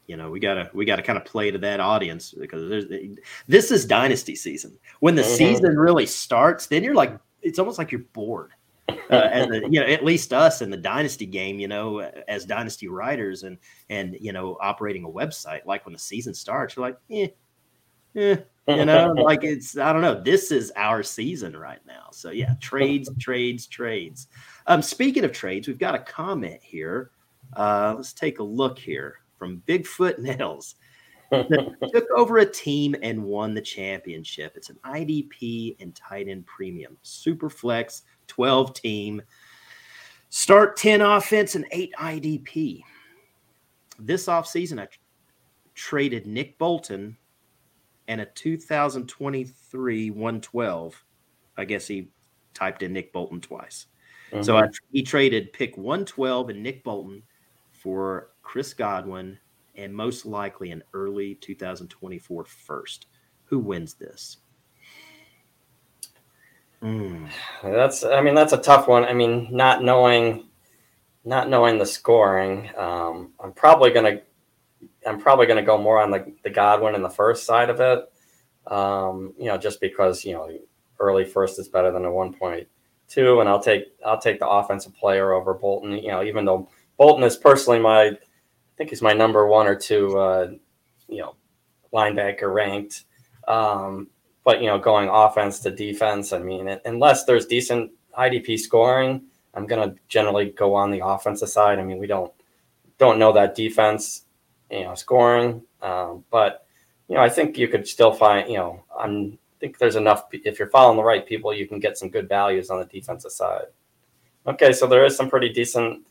[0.07, 2.85] you know, we gotta we gotta kind of play to that audience because there's
[3.47, 4.77] this is dynasty season.
[4.99, 5.35] When the mm-hmm.
[5.35, 8.51] season really starts, then you're like it's almost like you're bored.
[8.87, 12.45] Uh, and the, you know, at least us in the dynasty game, you know, as
[12.45, 13.57] dynasty writers and
[13.89, 17.27] and you know, operating a website, like when the season starts, you're like, eh,
[18.15, 20.21] eh, you know, like it's I don't know.
[20.21, 22.07] This is our season right now.
[22.11, 24.27] So yeah, trades, trades, trades.
[24.67, 27.11] Um, speaking of trades, we've got a comment here.
[27.53, 30.75] Uh, let's take a look here from Bigfoot Nails.
[31.31, 34.53] took over a team and won the championship.
[34.55, 39.21] It's an IDP and tight end premium, super flex, 12 team,
[40.29, 42.81] start 10 offense and 8 IDP.
[43.99, 44.87] This offseason, I
[45.73, 47.17] traded Nick Bolton
[48.07, 51.03] and a 2023 112.
[51.57, 52.09] I guess he
[52.53, 53.87] typed in Nick Bolton twice.
[54.41, 54.67] So uh-huh.
[54.67, 57.23] I, he traded pick 112 and Nick Bolton
[57.71, 59.37] for Chris Godwin
[59.75, 63.07] and most likely an early 2024 first.
[63.45, 64.37] Who wins this?
[66.81, 67.29] Mm.
[67.63, 69.05] That's I mean that's a tough one.
[69.05, 70.47] I mean not knowing
[71.23, 74.21] not knowing the scoring, um, I'm probably gonna
[75.05, 78.11] I'm probably gonna go more on the, the Godwin and the first side of it.
[78.71, 80.49] Um, you know, just because you know
[80.99, 82.67] early first is better than a one point
[83.07, 85.93] two, and I'll take I'll take the offensive player over Bolton.
[85.93, 88.17] You know, even though Bolton is personally my, I
[88.77, 90.51] think he's my number one or two, uh,
[91.07, 91.35] you know,
[91.93, 93.03] linebacker ranked.
[93.47, 94.09] Um,
[94.45, 99.65] but you know, going offense to defense, I mean, unless there's decent IDP scoring, I'm
[99.65, 101.79] gonna generally go on the offensive side.
[101.79, 102.31] I mean, we don't
[102.97, 104.25] don't know that defense,
[104.71, 105.61] you know, scoring.
[105.81, 106.65] Um, but
[107.09, 110.25] you know, I think you could still find, you know, I'm, I think there's enough.
[110.31, 113.31] If you're following the right people, you can get some good values on the defensive
[113.31, 113.65] side.
[114.47, 116.05] Okay, so there is some pretty decent,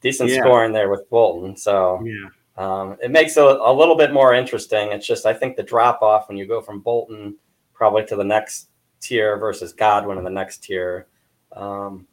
[0.00, 0.40] decent Yeah.
[0.40, 1.56] scoring there with Bolton.
[1.56, 2.28] So Yeah.
[2.56, 4.92] um, it makes it a little bit more interesting.
[4.92, 7.36] It's just I think the drop off when you go from Bolton
[7.74, 8.68] probably to the next
[9.00, 11.06] tier versus Godwin in the next tier
[11.52, 12.06] um,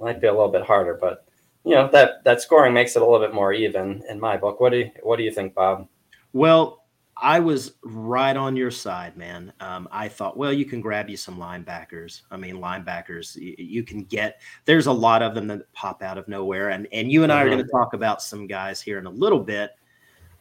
[0.00, 0.94] might be a little bit harder.
[1.00, 1.26] But
[1.64, 4.60] you know that that scoring makes it a little bit more even in my book.
[4.60, 5.86] What do you, what do you think, Bob?
[6.32, 6.84] Well,
[7.22, 9.52] I was right on your side, man.
[9.60, 12.22] Um, I thought, well, you can grab you some linebackers.
[12.30, 14.40] I mean, linebackers, you, you can get.
[14.64, 17.42] There's a lot of them that pop out of nowhere, and and you and I
[17.42, 17.50] are Mhm.
[17.50, 19.72] going to talk about some guys here in a little bit.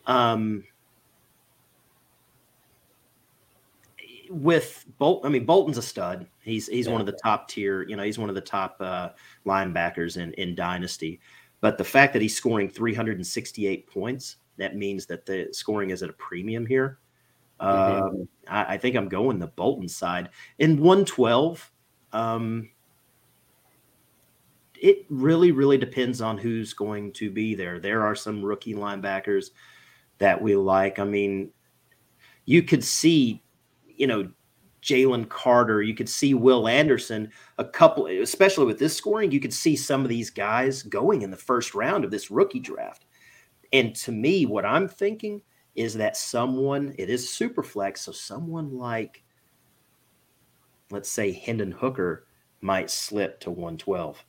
[0.05, 0.63] Um,
[4.29, 6.27] with Bolt, I mean, Bolton's a stud.
[6.41, 7.83] He's he's one of the top tier.
[7.83, 9.09] You know, he's one of the top uh,
[9.45, 11.19] linebackers in in Dynasty.
[11.61, 16.09] But the fact that he's scoring 368 points, that means that the scoring is at
[16.09, 16.99] a premium here.
[17.61, 18.01] Mhm.
[18.01, 20.29] Um, I, I think I'm going the Bolton side.
[20.59, 21.71] In 112,
[22.13, 22.69] um,
[24.81, 27.79] it really, really depends on who's going to be there.
[27.79, 29.51] There are some rookie linebackers
[30.19, 30.99] that we like.
[30.99, 31.51] I mean,
[32.45, 33.43] you could see,
[33.99, 34.27] you know,
[34.81, 39.53] Jalen Carter, you could see Will Anderson, a couple, especially with this scoring, you could
[39.53, 43.05] see some of these guys going in the first round of this rookie draft.
[43.73, 45.41] And to me, what I'm thinking
[45.75, 49.23] is that someone, it is super flex, so someone like,
[50.91, 52.25] let's say, Hendon Hooker
[52.61, 54.23] might slip to 112.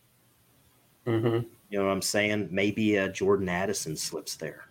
[1.06, 1.46] Mm-hmm.
[1.70, 2.48] You know what I'm saying?
[2.50, 4.66] Maybe uh, Jordan Addison slips there.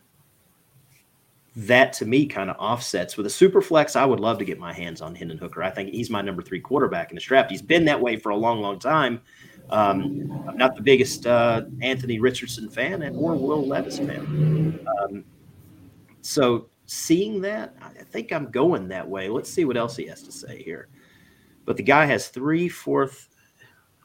[1.55, 3.95] That to me kind of offsets with a super flex.
[3.95, 5.63] I would love to get my hands on Hendon Hooker.
[5.63, 7.51] I think he's my number three quarterback in the draft.
[7.51, 9.21] He's been that way for a long, long time.
[9.69, 14.85] Um, I'm not the biggest uh, Anthony Richardson fan and or Will Levis fan.
[15.01, 15.25] Um,
[16.21, 19.29] so seeing that, I think I'm going that way.
[19.29, 20.87] Let's see what else he has to say here.
[21.65, 23.29] But the guy has three fourth,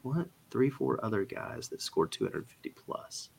[0.03, 0.27] what?
[0.51, 3.29] Three, four other guys that scored 250 plus.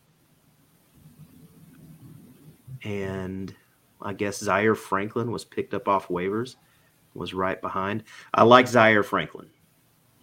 [2.83, 3.55] And
[4.07, 6.55] I guess Zaire Franklin was picked up off waivers,
[7.14, 8.05] was right behind.
[8.33, 9.51] I like Zaire Franklin.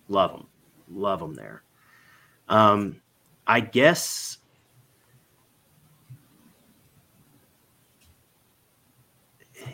[0.07, 0.47] Love him.
[0.89, 1.63] Love him there.
[2.47, 3.01] Um,
[3.45, 4.37] I guess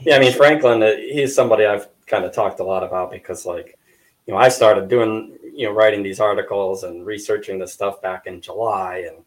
[0.01, 3.45] Yeah, I mean Franklin, uh, he's somebody I've kind of talked a lot about because,
[3.45, 3.77] like,
[4.25, 8.25] you know, I started doing, you know, writing these articles and researching this stuff back
[8.25, 9.23] in July and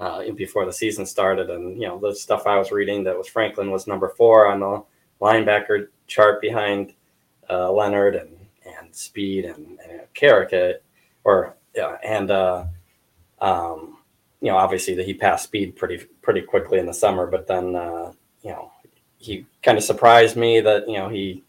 [0.00, 3.28] uh, before the season started, and you know, the stuff I was reading that was
[3.28, 4.82] Franklin was number four on the
[5.20, 6.94] linebacker chart behind
[7.48, 8.34] uh, Leonard and
[8.64, 10.80] and Speed and, and Carrick,
[11.24, 12.64] or yeah, and uh,
[13.40, 13.98] um,
[14.40, 17.76] you know, obviously that he passed Speed pretty pretty quickly in the summer, but then
[17.76, 18.72] uh, you know
[19.18, 21.44] he kind of surprised me that you know he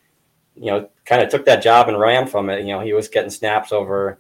[0.56, 2.66] you know kind of took that job and ran from it.
[2.66, 4.20] You know, he was getting snaps over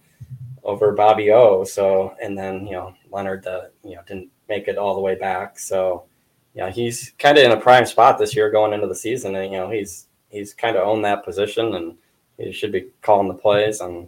[0.63, 1.65] over Bobby O.
[1.65, 5.15] So and then you know Leonard uh, you know didn't make it all the way
[5.15, 5.59] back.
[5.59, 6.05] So
[6.53, 9.51] yeah, he's kind of in a prime spot this year going into the season, and
[9.51, 11.97] you know he's he's kind of owned that position and
[12.37, 14.07] he should be calling the plays and.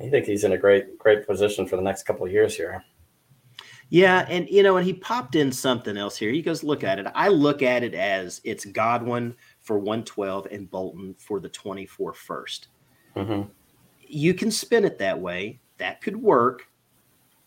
[0.00, 2.82] I think he's in a great, great position for the next couple of years here.
[3.92, 6.30] Yeah, and you know, and he popped in something else here.
[6.30, 7.06] He goes, look at it.
[7.14, 12.68] I look at it as it's Godwin for 112 and Bolton for the 24 first.
[13.14, 13.50] Mm-hmm.
[14.00, 15.60] You can spin it that way.
[15.76, 16.68] That could work.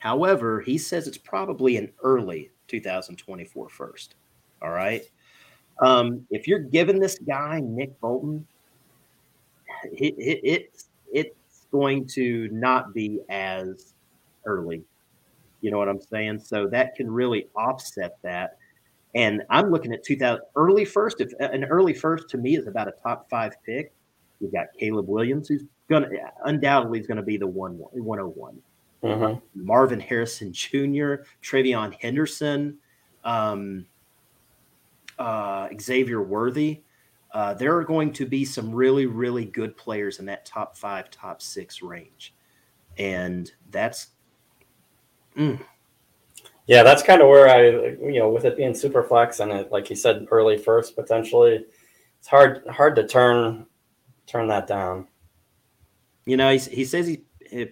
[0.06, 4.16] However, he says it's probably an early 2024 first.
[4.62, 5.04] All right.
[5.82, 8.48] Um, if you're giving this guy Nick Bolton,
[9.92, 10.76] it, it, it
[11.12, 13.94] it's going to not be as
[14.46, 14.84] early
[15.66, 16.42] you know what I'm saying?
[16.42, 18.60] So that can really offset that.
[19.16, 21.22] And I'm looking at 2000 early first.
[21.22, 23.92] If an early first to me is about a top five pick,
[24.40, 26.08] you've got Caleb Williams, who's gonna
[26.46, 28.62] undoubtedly is going to be the one 101.
[29.10, 29.66] Mm-hmm.
[29.66, 32.78] Marvin Harrison Jr., TreVeyon Henderson,
[33.24, 33.86] um,
[35.20, 36.82] uh, Xavier Worthy.
[37.32, 41.10] Uh, there are going to be some really, really good players in that top five,
[41.12, 42.34] top six range.
[42.98, 44.08] And that's
[45.36, 45.60] Mm.
[46.68, 47.68] Yeah, that's kind of where I,
[48.04, 51.66] you know, with it being super flex and it, like you said, early first potentially,
[52.20, 53.68] it's hard hard to turn
[54.26, 55.08] turn that down.
[56.26, 57.68] You know, he's, he says he, he,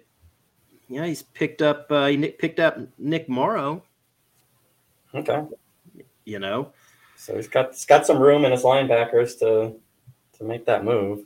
[1.02, 3.84] know, he's picked up uh, he picked up Nick Morrow.
[5.16, 5.44] Okay,
[6.26, 6.74] You know,
[7.16, 9.76] so he's got he's got some room in his linebackers to
[10.38, 11.26] to make that move.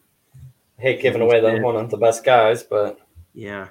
[0.78, 3.00] I hate giving away the one of the best guys, but
[3.34, 3.70] yeah.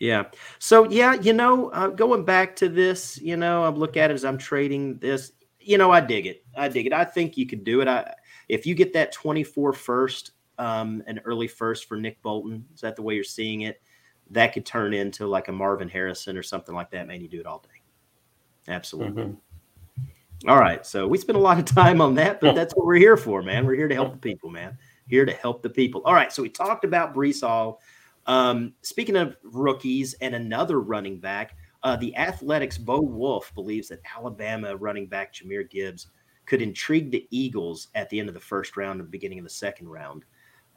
[0.00, 0.24] Yeah.
[0.58, 4.14] So yeah, you know, uh, going back to this, you know, I look at it
[4.14, 5.32] as I'm trading this.
[5.60, 6.42] you know, I dig it.
[6.56, 6.92] I dig it.
[6.94, 7.88] I think you could do it.
[7.88, 8.14] I
[8.48, 12.96] if you get that 24 first, um, an early first for Nick Bolton, is that
[12.96, 13.80] the way you're seeing it?
[14.30, 17.06] That could turn into like a Marvin Harrison or something like that.
[17.06, 18.72] Man, you do it all day.
[18.72, 19.22] Absolutely.
[19.24, 20.48] Mm-hmm.
[20.48, 20.86] All right.
[20.86, 23.42] So we spent a lot of time on that, but that's what we're here for,
[23.42, 23.66] man.
[23.66, 24.78] We're here to help the people, man.
[25.06, 26.02] Here to help the people.
[26.04, 26.32] All right.
[26.32, 27.80] So we talked about Breece Hall.
[28.26, 34.00] Um, speaking of rookies and another running back, uh, the Athletics' Bo Wulf believes that
[34.16, 36.08] Alabama running back Jahmyr Gibbs
[36.46, 39.50] could intrigue the Eagles at the end of the first round and beginning of the
[39.50, 40.24] second round.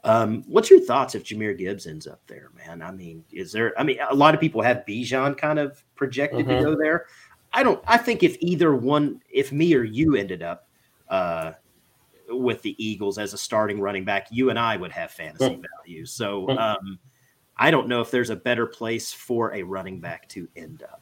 [0.03, 2.81] Um, what's your thoughts if Jahmyr Gibbs ends up there, man?
[2.81, 3.73] I mean, is there?
[3.79, 6.57] I mean, a lot of people have Bijan kind of projected mm-hmm.
[6.57, 7.05] to go there.
[7.53, 7.81] I don't.
[7.87, 10.67] I think if either one, if me or you ended up
[11.09, 11.53] uh,
[12.29, 15.63] with the Eagles as a starting running back, you and I would have fantasy mm-hmm.
[15.85, 16.05] value.
[16.05, 16.49] So.
[16.49, 16.99] Um,
[17.57, 21.01] I don't know if there's a better place for a running back to end up.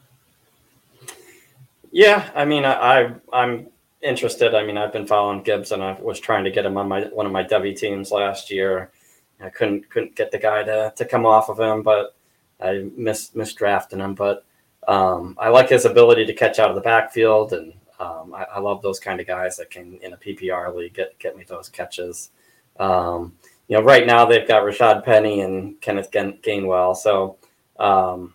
[1.92, 3.68] Yeah, I mean, I, I am
[4.02, 4.56] interested.
[4.56, 7.04] I mean, I've been following Gibbs, and I was trying to get him on my
[7.06, 8.92] one of my W teams last year.
[9.40, 12.16] I couldn't couldn't get the guy to to come off of him, but
[12.60, 14.16] I missed misdrafting him.
[14.16, 14.46] But
[14.88, 18.60] um, I like his ability to catch out of the backfield, and um, I, I,
[18.60, 21.70] love those kind of guys that can in a PPR league get get me those
[21.70, 22.32] catches.
[22.80, 23.34] Um,
[23.68, 26.96] you know, right now they've got Rashaad Penny and Kenneth Gainwell.
[26.96, 27.38] So,
[27.80, 28.34] um,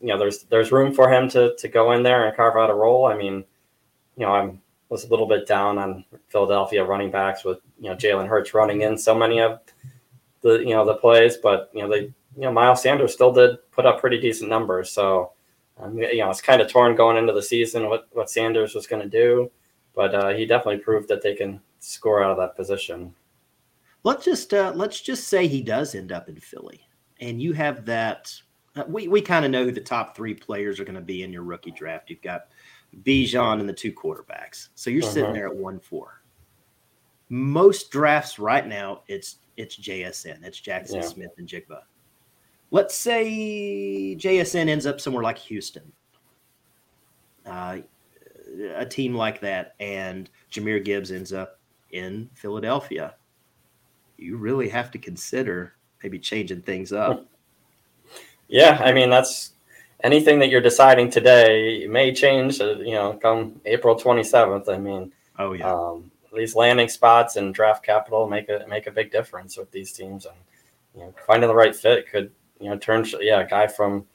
[0.00, 2.70] you know, there's there's room for him to to go in there and carve out
[2.70, 3.04] a role.
[3.04, 3.44] I mean,
[4.16, 4.61] you know, I'm
[4.92, 8.82] was a little bit down on Philadelphia running backs with you know Jalen Hurts running
[8.82, 9.60] in so many of
[10.42, 13.56] the you know the plays, but you know they you know Miles Sanders still did
[13.72, 14.90] put up pretty decent numbers.
[14.90, 15.32] So,
[15.80, 18.86] um, you know, it's kind of torn going into the season what what Sanders was
[18.86, 19.50] going to do,
[19.94, 23.14] but uh, he definitely proved that they can score out of that position.
[24.04, 26.86] Let's just uh, let's just say he does end up in Philly,
[27.18, 28.30] and you have that.
[28.76, 31.22] Uh, we we kind of know who the top three players are going to be
[31.22, 32.10] in your rookie draft.
[32.10, 32.48] You've got
[33.02, 35.12] Bijan and the two quarterbacks, so you're uh-huh.
[35.12, 36.22] sitting there at one four.
[37.28, 41.00] Most drafts right now, it's it's JSN, it's Jaxon yeah.
[41.02, 41.80] Smith-Njigba.
[42.70, 45.92] Let's say JSN ends up somewhere like Houston,
[47.46, 47.78] uh,
[48.74, 51.58] a team like that, and Jahmyr Gibbs ends up
[51.90, 53.14] in Philadelphia
[54.22, 57.26] you really have to consider maybe changing things up.
[58.48, 59.51] Yeah, I mean that's
[60.02, 62.60] anything that you're deciding today may change.
[62.60, 64.68] Uh, you know, come April 27th.
[64.68, 68.90] I mean, oh yeah, um, these landing spots and draft capital make a make a
[68.92, 70.36] big difference with these teams, and
[70.94, 74.06] you know, finding the right fit could you know turn yeah a guy from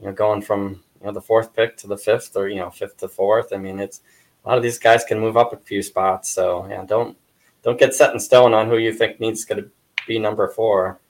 [0.00, 2.70] you know going from you know the fourth pick to the fifth or you know
[2.70, 3.52] fifth to fourth.
[3.52, 4.00] I mean, it's
[4.44, 6.30] a lot of these guys can move up a few spots.
[6.30, 7.16] So yeah, don't
[7.62, 9.70] don't get set in stone on who you think needs to
[10.06, 11.00] be number four.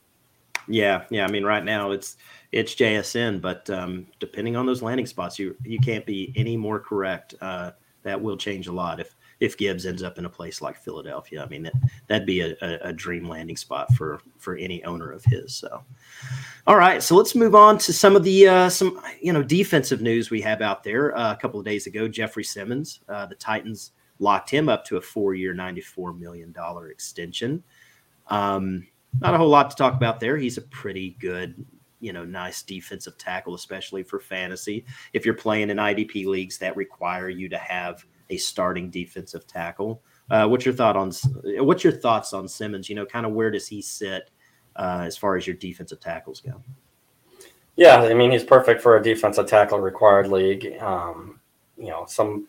[0.68, 1.24] Yeah, yeah.
[1.24, 2.16] I mean, right now it's
[2.52, 6.78] it's JSN, but um, depending on those landing spots, you you can't be any more
[6.78, 7.34] correct.
[7.40, 10.76] Uh, that will change a lot if if Gibbs ends up in a place like
[10.76, 11.42] Philadelphia.
[11.42, 11.72] I mean, that
[12.06, 15.54] that'd be a, a, a dream landing spot for for any owner of his.
[15.54, 15.82] So,
[16.66, 20.00] all right, so let's move on to some of the uh, some you know defensive
[20.00, 21.16] news we have out there.
[21.16, 24.98] Uh, a couple of days ago, Jeffrey Simmons, uh, the Titans locked him up to
[24.98, 27.62] a four-year, ninety-four million dollar extension.
[28.28, 28.86] Um,
[29.20, 30.36] not a whole lot to talk about there.
[30.36, 31.66] He's a pretty good,
[32.02, 34.84] you know, nice defensive tackle, especially for fantasy.
[35.12, 40.02] If you're playing in IDP leagues that require you to have a starting defensive tackle,
[40.30, 41.12] uh, what's your thought on
[41.64, 42.88] what's your thoughts on Simmons?
[42.88, 44.30] You know, kind of where does he sit
[44.76, 46.60] uh, as far as your defensive tackles go?
[47.76, 50.76] Yeah, I mean he's perfect for a defensive tackle required league.
[50.80, 51.40] Um,
[51.78, 52.46] you know, some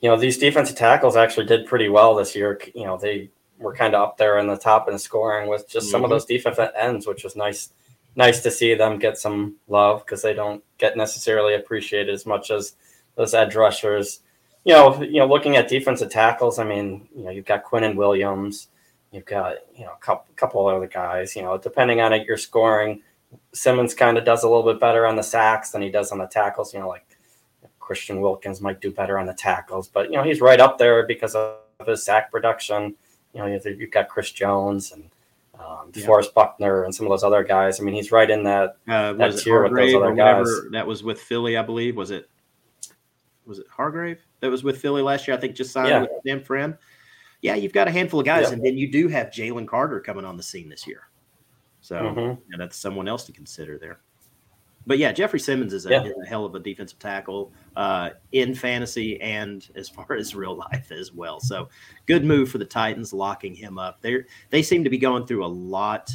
[0.00, 2.60] you know, these defensive tackles actually did pretty well this year.
[2.74, 5.86] You know, they were kind of up there in the top in scoring with just
[5.86, 5.90] mm-hmm.
[5.90, 6.14] some of mm-hmm.
[6.14, 7.70] those defensive ends, which was nice.
[8.16, 12.50] Nice to see them get some love because they don't get necessarily appreciated as much
[12.50, 12.74] as
[13.14, 14.20] those edge rushers.
[14.64, 17.94] You know, you know, looking at defensive tackles, I mean, you know, you've got Quinnen
[17.94, 18.68] Williams,
[19.12, 21.36] you've got you know a couple, couple other guys.
[21.36, 23.02] You know, depending on it, your scoring.
[23.52, 26.18] Simmons kind of does a little bit better on the sacks than he does on
[26.18, 26.72] the tackles.
[26.72, 27.06] You know, like
[27.78, 31.06] Christian Wilkins might do better on the tackles, but you know he's right up there
[31.06, 31.56] because of
[31.86, 32.94] his sack production.
[33.32, 35.10] You know you've got Chris Jones and
[35.58, 36.06] um, yeah.
[36.06, 37.80] Forrest Buckner and some of those other guys.
[37.80, 40.46] I mean he's right in that, uh, that tier with those other guys.
[40.72, 41.96] That was with Philly, I believe.
[41.96, 42.28] Was it?
[43.46, 45.36] Was it Hargrave that was with Philly last year?
[45.36, 46.00] I think just signed yeah.
[46.00, 46.76] with them for him.
[47.40, 50.24] Yeah, you've got a handful of guys, and then you do have Jalen Carter coming
[50.24, 51.08] on the scene this year.
[51.80, 52.58] So mm-hmm.
[52.58, 54.00] that's someone else to consider there
[54.88, 56.02] but yeah, Jeffrey Simmons is a, yeah.
[56.02, 60.56] is a hell of a defensive tackle uh, in fantasy and as far as real
[60.56, 61.38] life as well.
[61.38, 61.68] So
[62.06, 64.00] good move for the Titans locking him up.
[64.00, 66.10] They they seem to be going through a lot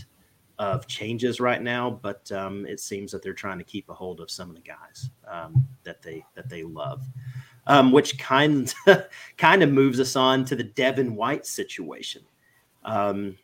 [0.59, 4.19] of changes right now, but um, it seems that they're trying to keep a hold
[4.19, 7.07] of some of the guys um, that they that they love.
[7.67, 8.73] um, which kind
[9.37, 12.23] kind of moves us on to the Devin White situation.
[12.83, 13.37] Um,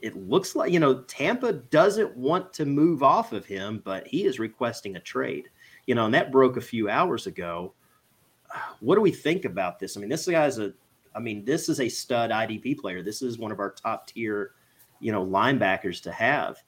[0.00, 4.24] it looks like you know Tampa doesn't want to move off of him, but he
[4.24, 5.48] is requesting a trade.
[5.86, 7.74] You know, and that broke a few hours ago.
[8.80, 9.96] What do we think about this?
[9.96, 10.72] I mean, this guy's a,
[11.14, 13.02] I mean, this is a stud IDP player.
[13.02, 14.52] This is one of our top tier,
[15.00, 16.58] you know, linebackers to have.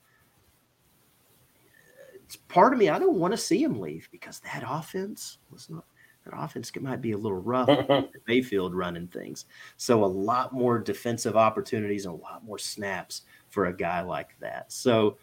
[2.24, 2.88] It's part of me.
[2.88, 5.84] I don't want to see him leave because that offense was not
[6.24, 7.68] that offense might be a little rough.
[8.28, 9.46] Mayfield running things,
[9.76, 14.36] so a lot more defensive opportunities and a lot more snaps for a guy like
[14.40, 14.70] that.
[14.72, 15.16] So,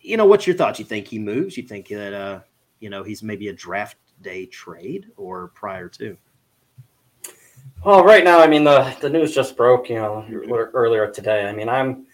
[0.00, 0.78] you know, what's your thoughts?
[0.78, 1.56] You think he moves?
[1.56, 2.40] You think that uh,
[2.80, 6.16] you know he's maybe a draft day trade or prior to?
[7.84, 10.24] Well, right now, I mean the the news just broke, you know,
[10.74, 11.46] earlier today.
[11.46, 12.06] I mean, I'm,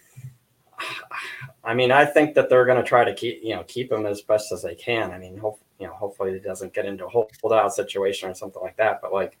[1.63, 4.05] I mean, I think that they're going to try to keep, you know, keep him
[4.05, 5.11] as best as they can.
[5.11, 8.61] I mean, hope, you know, hopefully he doesn't get into a holdout situation or something
[8.61, 9.01] like that.
[9.01, 9.37] But like,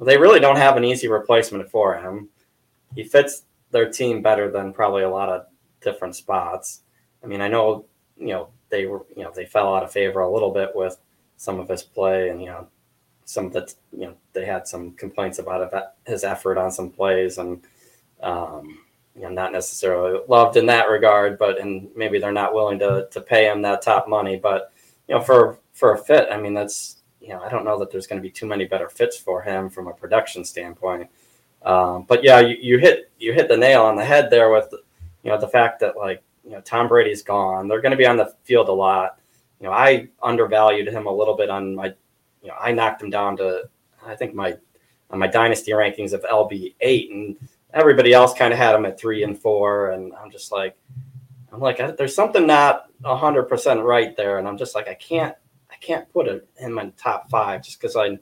[0.00, 2.30] they really don't have an easy replacement for him.
[2.96, 5.46] He fits their team better than probably a lot of
[5.80, 6.82] different spots.
[7.22, 10.18] I mean, I know, you know, they were, you know, they fell out of favor
[10.18, 10.98] a little bit with
[11.36, 12.66] some of his play and, you know,
[13.24, 15.72] some of the, you know, they had some complaints about
[16.08, 17.62] his effort on some plays and,
[18.20, 18.80] um,
[19.14, 23.08] you know, not necessarily loved in that regard, but and maybe they're not willing to
[23.12, 24.36] to pay him that top money.
[24.36, 24.72] But
[25.08, 27.90] you know, for for a fit, I mean, that's you know, I don't know that
[27.90, 31.08] there's going to be too many better fits for him from a production standpoint.
[31.62, 34.72] Um, but yeah, you, you hit you hit the nail on the head there with
[35.22, 37.68] you know the fact that like you know Tom Brady's gone.
[37.68, 39.18] They're going to be on the field a lot.
[39.60, 41.86] You know, I undervalued him a little bit on my,
[42.42, 43.68] you know, I knocked him down to
[44.06, 44.56] I think my
[45.10, 47.36] on my dynasty rankings of LB eight, and
[47.74, 50.76] everybody else kind of had him at three and four, and I'm just like,
[51.52, 55.34] I'm like, there's something not hundred percent right there, and I'm just like, I can't,
[55.80, 58.18] can't put him in my top five just because I, you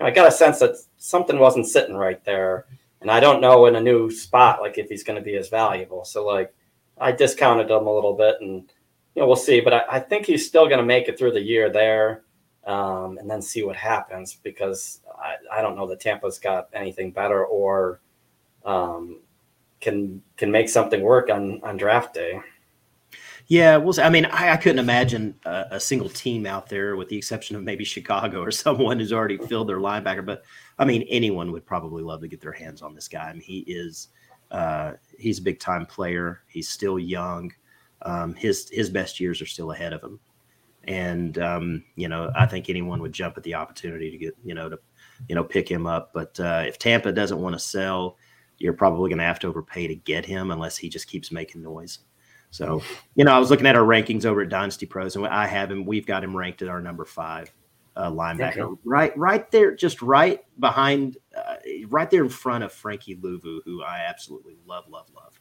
[0.00, 2.66] know, I got a sense that something wasn't sitting right there
[3.00, 5.48] and I don't know in a new spot like if he's going to be as
[5.48, 6.04] valuable.
[6.04, 6.52] So like
[7.00, 8.70] I discounted him a little bit, and
[9.14, 9.60] you know we'll see.
[9.60, 12.24] But I, I think he's still going to make it through the year there,
[12.66, 17.12] um, and then see what happens because I, I don't know that Tampa's got anything
[17.12, 18.00] better or
[18.64, 19.20] um,
[19.80, 22.40] can can make something work on on draft day.
[23.48, 27.08] Yeah, well, I mean, I, I couldn't imagine a, a, single team out there, with
[27.08, 30.24] the exception of maybe Chicago or someone who's already filled their linebacker.
[30.24, 30.44] But
[30.78, 33.30] I mean, anyone would probably love to get their hands on this guy.
[33.30, 34.08] I mean, he is
[34.50, 36.42] uh, he's a big time player.
[36.48, 37.52] He's still young.
[38.02, 40.20] Um, his his best years are still ahead of him,
[40.84, 44.54] and um, you know, I think anyone would jump at the opportunity to get you
[44.54, 44.78] know to
[45.26, 46.10] you know pick him up.
[46.12, 48.18] But uh, if Tampa doesn't want to sell,
[48.58, 51.62] you're probably going to have to overpay to get him unless he just keeps making
[51.62, 52.00] noise.
[52.50, 52.82] So,
[53.14, 55.70] you know, I was looking at our rankings over at Dynasty Pros, and I have
[55.70, 55.84] him.
[55.84, 57.52] We've got him ranked at our number five
[57.98, 58.80] uh, linebacker, okay.
[58.84, 61.56] right, right there, just right behind, uh,
[61.88, 65.38] right there in front of Frankie Luvu, who I absolutely love, love, love.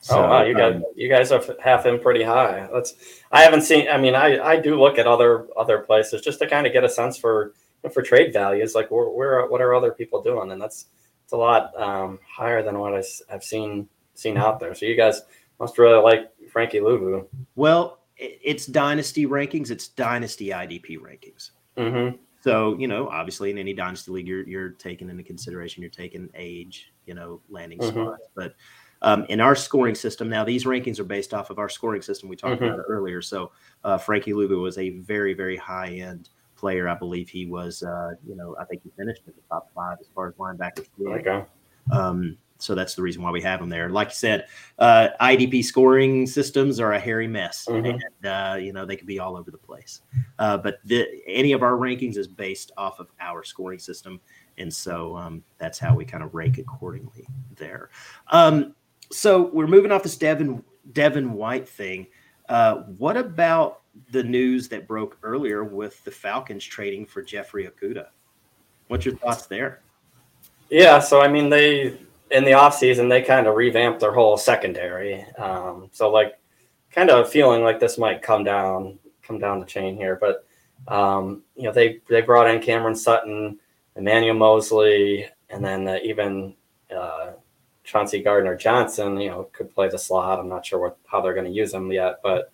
[0.00, 2.68] So, oh wow, you guys, um, you guys have, have him pretty high.
[2.72, 2.94] That's
[3.30, 3.88] I haven't seen.
[3.88, 6.82] I mean, I I do look at other other places just to kind of get
[6.82, 7.54] a sense for
[7.92, 8.74] for trade values.
[8.74, 10.50] Like, where, where what are other people doing?
[10.50, 10.86] And that's
[11.22, 14.74] it's a lot um, higher than what I, have seen seen out there.
[14.74, 15.22] So you guys
[15.60, 17.26] must really like Frankie Luvu.
[17.54, 19.70] Well, it's dynasty rankings.
[19.70, 21.50] It's dynasty IDP rankings.
[21.76, 22.16] Mm-hmm.
[22.40, 26.28] So you know, obviously, in any dynasty league, you're you're taking into consideration you're taking
[26.34, 27.90] age, you know, landing mm-hmm.
[27.90, 28.28] spots.
[28.34, 28.54] But
[29.00, 32.28] um, in our scoring system, now these rankings are based off of our scoring system
[32.28, 32.74] we talked mm-hmm.
[32.74, 33.22] about earlier.
[33.22, 33.52] So
[33.84, 36.88] uh, Frankie Luvu was a very very high end player.
[36.88, 39.98] I believe he was, uh, you know, I think he finished in the top five
[40.00, 40.86] as far as linebackers.
[41.00, 41.44] Okay.
[41.90, 43.88] Um, so that's the reason why we have them there.
[43.90, 44.46] Like you said,
[44.78, 47.86] uh, IDP scoring systems are a hairy mess, mm-hmm.
[47.86, 50.02] and uh, you know they could be all over the place.
[50.38, 54.20] Uh, but the, any of our rankings is based off of our scoring system,
[54.58, 57.90] and so um, that's how we kind of rank accordingly there.
[58.28, 58.74] Um,
[59.10, 62.06] so we're moving off this Devin Devin White thing.
[62.48, 68.08] Uh, what about the news that broke earlier with the Falcons trading for Jeffrey Okudah?
[68.88, 69.80] What's your thoughts there?
[70.70, 71.98] Yeah, so I mean they
[72.32, 75.22] in the offseason, they kind of revamped their whole secondary.
[75.36, 76.38] Um, so like
[76.90, 80.18] kind of feeling like this might come down, come down the chain here.
[80.20, 80.46] But
[80.88, 83.58] um, you know, they they brought in Cameron Sutton,
[83.96, 86.54] Emmanuel Moseley, and then uh, even
[86.94, 87.32] uh,
[87.84, 89.20] Chauncey Gardner Johnson.
[89.20, 90.40] You know, could play the slot.
[90.40, 92.52] I'm not sure what how they're going to use him yet, but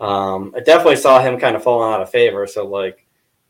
[0.00, 2.46] um, I definitely saw him kind of falling out of favor.
[2.46, 3.00] So like.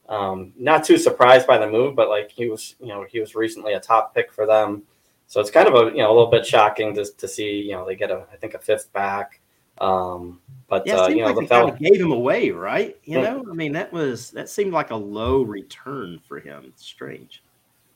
[0.07, 3.35] Um, not too surprised by the move, but like he was, you know, he was
[3.35, 4.83] recently a top pick for them.
[5.27, 7.73] So it's kind of a you know a little bit shocking to, to see you
[7.73, 9.41] know they get a I think a fifth back
[9.79, 12.97] Um, but Yeah, uh, you know, like the they kind of gave him away, right?
[13.05, 16.65] You know, I mean, that was that seemed like a low return for him.
[16.67, 17.43] It's strange.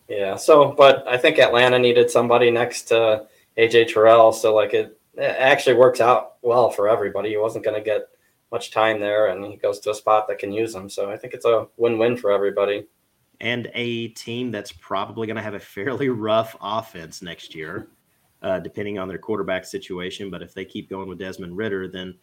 [0.09, 0.37] yeah.
[0.37, 3.27] So, but I think Atlanta needed somebody next to
[3.57, 7.31] AJ Terrell, so like it, it actually works out well for everybody.
[7.31, 8.09] He wasn't going to get
[8.51, 10.89] much time there, and he goes to a spot that can use him.
[10.89, 12.87] So I think it's a win-win for everybody.
[13.41, 17.89] And a team that's probably going to have a fairly rough offense next year,
[18.43, 20.29] uh, depending on their quarterback situation.
[20.29, 22.17] But if they keep going with Desmond Ridder, then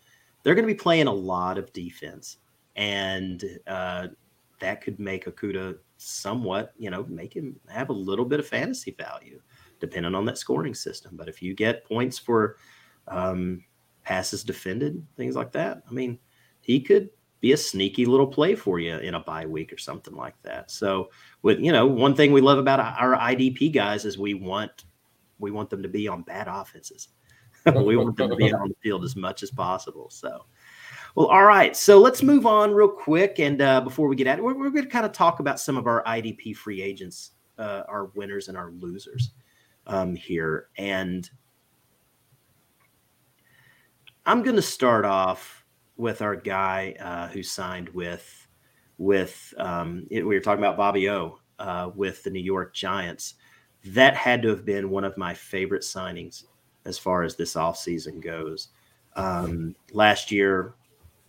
[0.43, 2.37] they're going to be playing a lot of defense,
[2.75, 4.09] and uh,
[4.59, 8.91] that could make Okudah somewhat, you know, make him have a little bit of fantasy
[8.91, 9.41] value,
[9.79, 11.15] depending on that scoring system.
[11.15, 12.57] But if you get points for
[13.07, 13.63] um,
[14.03, 16.19] passes defended, things like that, I mean,
[16.61, 17.09] he could
[17.45, 20.71] be a sneaky little play for you in a bye week or something like that.
[20.71, 21.11] So,
[21.43, 24.85] with you know, one thing we love about our IDP guys is we want
[25.37, 27.09] we want them to be on bad offenses.
[27.75, 30.09] we want them to be on the field as much as possible.
[30.09, 30.47] So,
[31.13, 31.77] well, all right.
[31.77, 34.71] So let's move on real quick, and uh, before we get at it, we're, we're
[34.71, 38.47] going to kind of talk about some of our IDP free agents, uh, our winners
[38.47, 39.33] and our losers
[39.85, 41.29] um, here, and
[44.25, 45.64] I'm going to start off
[45.97, 48.47] with our guy uh, who signed with
[48.97, 53.35] with um, it, we were talking about Bobby O uh, with the New York Giants.
[53.85, 56.45] That had to have been one of my favorite signings
[56.85, 58.69] as far as this offseason goes.
[59.15, 60.75] Um, last year,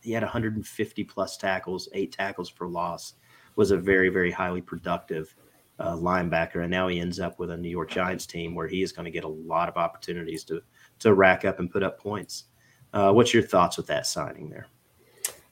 [0.03, 3.15] he had 150 plus tackles, eight tackles for loss.
[3.57, 5.35] Was a very very highly productive
[5.79, 8.83] uh, linebacker, and now he ends up with a New York Giants team where he
[8.83, 10.61] is going to get a lot of opportunities to
[11.01, 12.45] to rack up and put up points.
[12.97, 14.69] Uh, what's your thoughts with that signing there?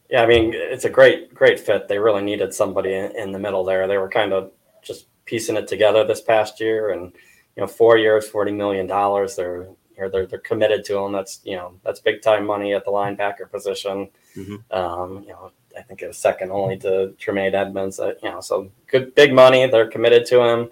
[0.09, 1.89] Yeah, I mean, it's a great, great fit.
[1.89, 3.87] They really needed somebody in, in the middle there.
[3.87, 4.51] They were kind of
[4.83, 7.13] just piecing it together this past year, and
[7.55, 9.37] you know, four years, forty million dollars.
[9.37, 9.65] They're
[9.95, 11.13] you know, they're they're committed to him.
[11.13, 14.09] That's you know, that's big time money at the linebacker position.
[14.35, 14.63] Mhm.
[14.75, 18.01] Um, you know, I think it was second only to Tremaine Edmunds.
[18.01, 19.67] Uh, you know, so good, big money.
[19.67, 20.71] They're committed to him.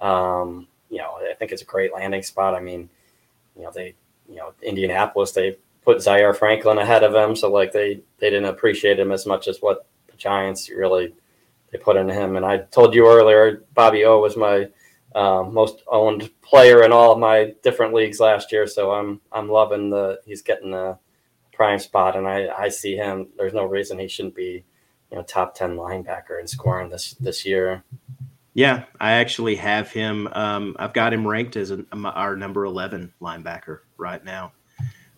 [0.00, 2.54] Um, you know, I think it's a great landing spot.
[2.54, 2.88] I mean,
[3.56, 3.94] you know, they,
[4.26, 8.46] you know, Indianapolis, they put Zaire Franklin ahead of him, so like they they didn't
[8.46, 11.14] appreciate him as much as what the Giants really
[11.70, 12.36] they put into him.
[12.36, 14.68] And I told you earlier, Bobby O was my
[15.14, 18.66] uh, most owned player in all of my different leagues last year.
[18.66, 20.98] So I'm I'm loving the he's getting the
[21.52, 23.28] prime spot, and I I see him.
[23.36, 24.64] There's no reason he shouldn't be
[25.10, 27.84] you know top ten linebacker and scoring this this year.
[28.54, 30.28] Yeah, I actually have him.
[30.32, 34.52] Um, I've got him ranked as an, our number 11 linebacker right now.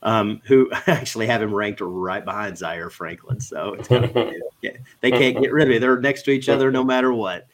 [0.07, 3.41] Um, who actually have him ranked right behind Zaire Franklin.
[3.41, 4.35] So it's kind of,
[5.01, 5.81] they can't get rid of it.
[5.81, 7.49] They're next to each other no matter what.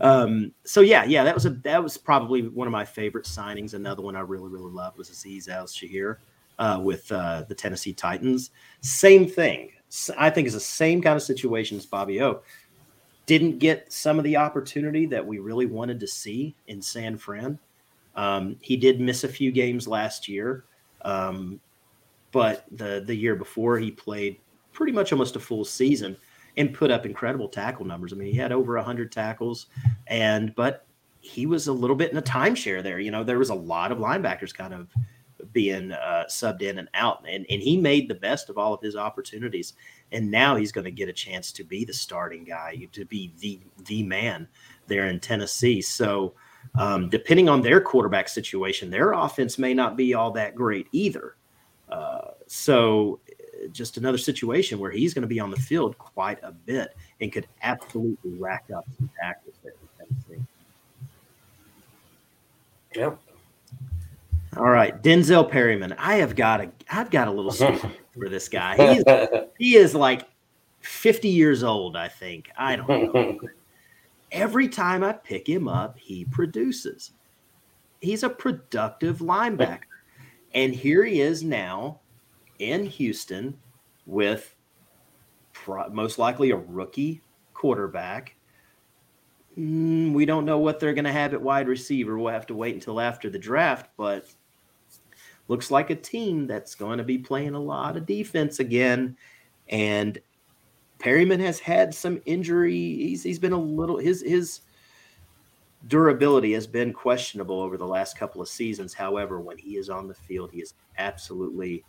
[0.00, 3.74] Um, so yeah, yeah, that was a that was probably one of my favorite signings.
[3.74, 6.16] Another one I really really loved was Azeez Al-Shaair
[6.58, 8.50] uh, with uh, the Tennessee Titans.
[8.80, 9.70] Same thing.
[10.18, 12.42] I think it's the same kind of situation as Bobby O.
[13.26, 17.58] Didn't get some of the opportunity that we really wanted to see in San Fran.
[18.16, 20.64] Um, he did miss a few games last year,
[21.02, 21.60] um,
[22.34, 24.40] but the the year before he played
[24.72, 26.16] pretty much almost a full season
[26.56, 28.12] and put up incredible tackle numbers.
[28.12, 29.66] I mean, he had over 100 tackles,
[30.08, 30.84] and but
[31.20, 32.98] he was a little bit in a timeshare there.
[32.98, 34.88] You know, there was a lot of linebackers kind of
[35.52, 38.82] being uh, subbed in and out, and, and he made the best of all of
[38.82, 39.74] his opportunities.
[40.10, 43.32] And now he's going to get a chance to be the starting guy, to be
[43.38, 44.48] the the man
[44.88, 45.80] there in Tennessee.
[45.80, 46.34] So,
[46.74, 51.36] um, depending on their quarterback situation, their offense may not be all that great either.
[51.88, 53.20] Uh, so,
[53.72, 57.32] just another situation where he's going to be on the field quite a bit and
[57.32, 59.72] could absolutely rack up some tackles there.
[62.94, 63.18] Yep.
[64.56, 65.94] All right, Denzel Perryman.
[65.98, 67.80] I have got a I've got a little story
[68.16, 68.94] for this guy.
[68.94, 69.04] He's,
[69.58, 70.28] he is like
[70.80, 72.50] 50 years old, I think.
[72.56, 73.38] I don't know.
[74.32, 77.12] Every time I pick him up, he produces.
[78.00, 79.80] He's a productive linebacker.
[80.54, 82.00] And here he is now
[82.58, 83.58] in Houston
[84.06, 84.54] with
[85.52, 87.20] pro- most likely a rookie
[87.52, 88.36] quarterback.
[89.58, 92.18] Mm, we don't know what they're going to have at wide receiver.
[92.18, 94.26] We'll have to wait until after the draft, but
[95.48, 99.16] looks like a team that's going to be playing a lot of defense again.
[99.68, 100.18] And
[100.98, 102.72] Perryman has had some injury.
[102.74, 104.60] He's, he's been a little his his
[105.88, 108.94] durability has been questionable over the last couple of seasons.
[108.94, 111.84] However, when he is on the field, he is absolutely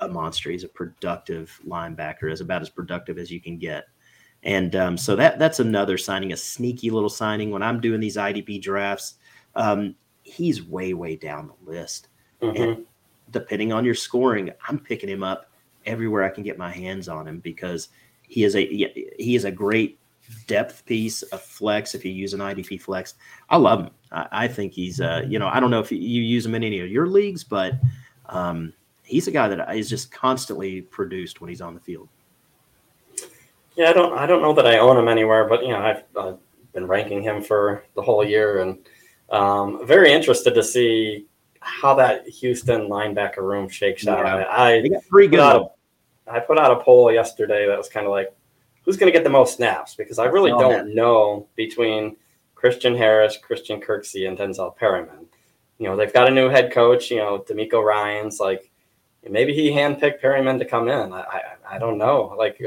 [0.00, 0.50] a monster.
[0.50, 3.84] He's a productive linebacker, is about as productive as you can get.
[4.42, 7.50] And um, so that that's another signing, a sneaky little signing.
[7.50, 9.14] When I'm doing these IDP drafts,
[9.54, 12.08] um, he's way way down the list.
[12.40, 12.58] Mhm.
[12.58, 12.86] And
[13.30, 15.50] depending on your scoring, I'm picking him up
[15.84, 17.90] everywhere I can get my hands on him because
[18.22, 18.64] he is a
[19.18, 19.99] he is a great
[20.46, 21.94] depth piece, a flex.
[21.94, 23.14] If you use an IDP flex,
[23.48, 23.90] I love him.
[24.12, 26.64] I, I think he's uh, you know I don't know if you use him in
[26.64, 27.74] any of your leagues, but
[28.26, 28.72] um,
[29.04, 32.08] he's a guy that is just constantly produced when he's on the field.
[33.76, 36.02] Yeah, I don't I don't know that I own him anywhere, but you know I've,
[36.18, 36.38] I've
[36.72, 38.78] been ranking him for the whole year and
[39.30, 41.26] um, very interested to see
[41.60, 44.24] how that Houston linebacker room shakes out.
[44.24, 44.46] Yeah.
[44.46, 45.66] I, I got pretty good.
[46.30, 48.32] I put out a poll yesterday that was kind of like,
[48.82, 49.94] who's going to get the most snaps?
[49.94, 50.94] Because I really oh, don't man.
[50.94, 52.16] know between
[52.54, 55.26] Christian Harris, Christian Kirksey, and Denzel Perryman.
[55.78, 57.10] You know, they've got a new head coach.
[57.10, 58.38] You know, DeMeco Ryans.
[58.40, 58.70] Like,
[59.28, 61.12] maybe he handpicked Perryman to come in.
[61.12, 61.40] I, I,
[61.72, 62.34] I don't know.
[62.38, 62.60] Like,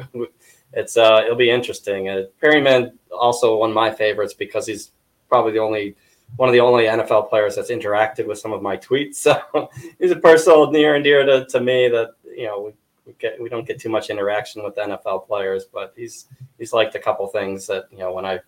[0.74, 2.10] it's uh, it'll be interesting.
[2.10, 4.92] Uh, Perryman also one of my favorites because he's
[5.30, 5.96] probably the only
[6.36, 9.16] one of the only NFL players that's interacted with some of my tweets.
[9.54, 12.74] So he's a person near and dear to, to me that, you know,
[13.06, 16.28] we, get, we don't get too much interaction with NFL players, but he's,
[16.58, 18.40] he's liked a couple things that, you know, when I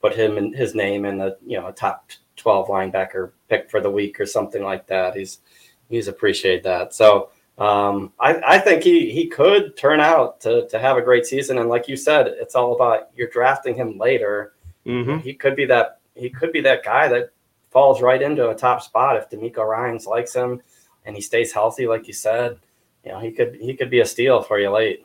[0.00, 3.80] put him in his name in the, you know, a top 12 linebacker pick for
[3.80, 5.40] the week or something like that, he's,
[5.88, 6.94] he's appreciate that.
[6.94, 11.24] So, um, I, I think he, he could turn out to, to have a great
[11.24, 11.58] season.
[11.58, 14.54] And like you said, it's all about you're drafting him later.
[14.84, 15.18] Mm-hmm.
[15.18, 17.30] He could be that he could be that guy that
[17.70, 20.62] falls right into a top spot if DeMeco Ryans likes him
[21.04, 22.58] and he stays healthy, like you said.
[23.04, 25.04] You know, he could he could be a steal for you late.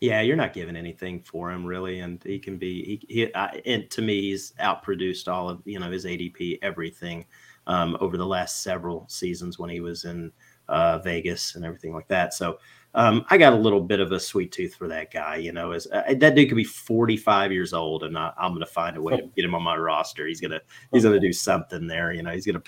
[0.00, 3.90] Yeah, you're not giving anything for him really, and he can be he, he and
[3.90, 7.24] to me he's outproduced all of you know his ADP everything
[7.66, 10.32] um, over the last several seasons when he was in
[10.68, 12.34] uh, Vegas and everything like that.
[12.34, 12.58] So
[12.94, 15.36] um, I got a little bit of a sweet tooth for that guy.
[15.36, 18.60] You know, as uh, that dude could be 45 years old, and I, am going
[18.60, 20.26] to find a way to get him on my roster.
[20.26, 20.60] He's gonna
[20.92, 22.12] he's gonna do something there.
[22.12, 22.62] You know, he's gonna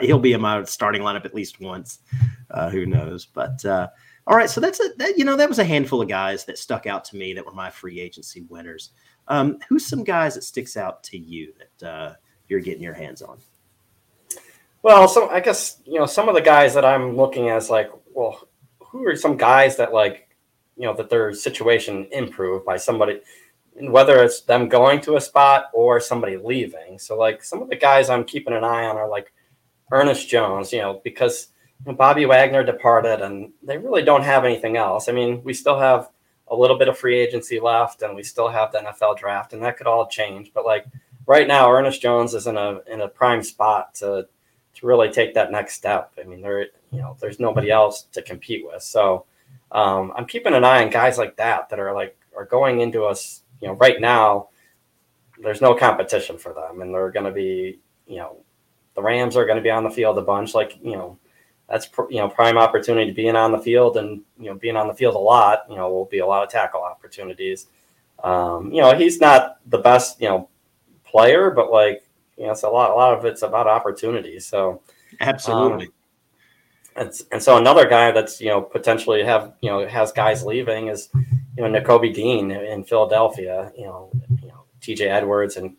[0.00, 2.00] he'll be in my starting lineup at least once.
[2.50, 3.26] Uh, who knows?
[3.26, 3.88] But uh,
[4.26, 6.58] all right, so that's a that, you know that was a handful of guys that
[6.58, 8.90] stuck out to me that were my free agency winners.
[9.28, 12.14] Um, who's some guys that sticks out to you that uh,
[12.48, 13.38] you're getting your hands on?
[14.82, 17.90] Well, so I guess you know some of the guys that I'm looking as like,
[18.14, 18.48] well,
[18.80, 20.28] who are some guys that like,
[20.76, 23.20] you know, that their situation improved by somebody,
[23.74, 26.98] whether it's them going to a spot or somebody leaving.
[26.98, 29.32] So like some of the guys I'm keeping an eye on are like
[29.92, 31.48] Ernest Jones, you know, because
[31.84, 35.08] Bobby Wagner departed and they really don't have anything else.
[35.08, 36.10] I mean, we still have
[36.48, 39.62] a little bit of free agency left and we still have the NFL draft and
[39.62, 40.52] that could all change.
[40.52, 40.86] But like
[41.26, 44.26] right now, Ernest Jones is in a in a prime spot to
[44.74, 46.12] to really take that next step.
[46.18, 48.82] I mean, there you know, there's nobody else to compete with.
[48.82, 49.26] So
[49.72, 53.04] um, I'm keeping an eye on guys like that that are like are going into
[53.04, 53.42] us.
[53.60, 54.48] You know, right now
[55.42, 58.38] there's no competition for them, and they're going to be you know
[58.94, 60.54] the Rams are going to be on the field a bunch.
[60.54, 61.18] Like you know
[61.68, 64.88] that's you know prime opportunity to being on the field and you know being on
[64.88, 65.64] the field a lot.
[65.68, 67.66] You know will be a lot of tackle opportunities.
[68.22, 70.48] Um, you know he's not the best you know
[71.04, 72.02] player, but like
[72.36, 72.90] you know, it's a lot.
[72.90, 74.46] A lot of it's about opportunities.
[74.46, 74.82] So
[75.20, 75.86] absolutely.
[75.86, 75.92] Um,
[76.96, 80.88] and, and so another guy that's you know potentially have you know has guys leaving
[80.88, 83.72] is you know Nakobe Dean in Philadelphia.
[83.76, 84.10] You know,
[84.42, 85.08] you know T.J.
[85.08, 85.76] Edwards and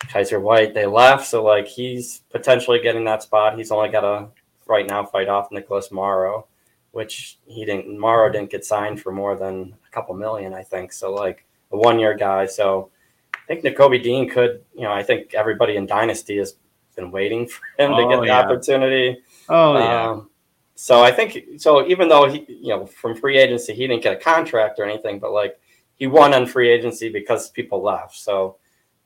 [0.00, 3.56] Kyzir White they left, so like he's potentially getting that spot.
[3.56, 4.28] He's only got to
[4.68, 6.46] right now fight off Nicholas Morrow,
[6.92, 7.98] which he didn't.
[7.98, 10.92] Morrow didn't get signed for more than a couple million, I think.
[10.92, 12.46] So like a one year guy.
[12.46, 12.90] So
[13.34, 16.56] I think Nakobe Dean could, you know, I think everybody in Dynasty has
[16.94, 18.40] been waiting for him oh, to get the yeah.
[18.40, 19.22] opportunity.
[19.48, 20.10] Oh yeah.
[20.10, 20.30] Um,
[20.74, 21.86] so I think so.
[21.86, 25.18] Even though he, you know, from free agency he didn't get a contract or anything,
[25.18, 25.58] but like
[25.96, 28.16] he won on free agency because people left.
[28.16, 28.56] So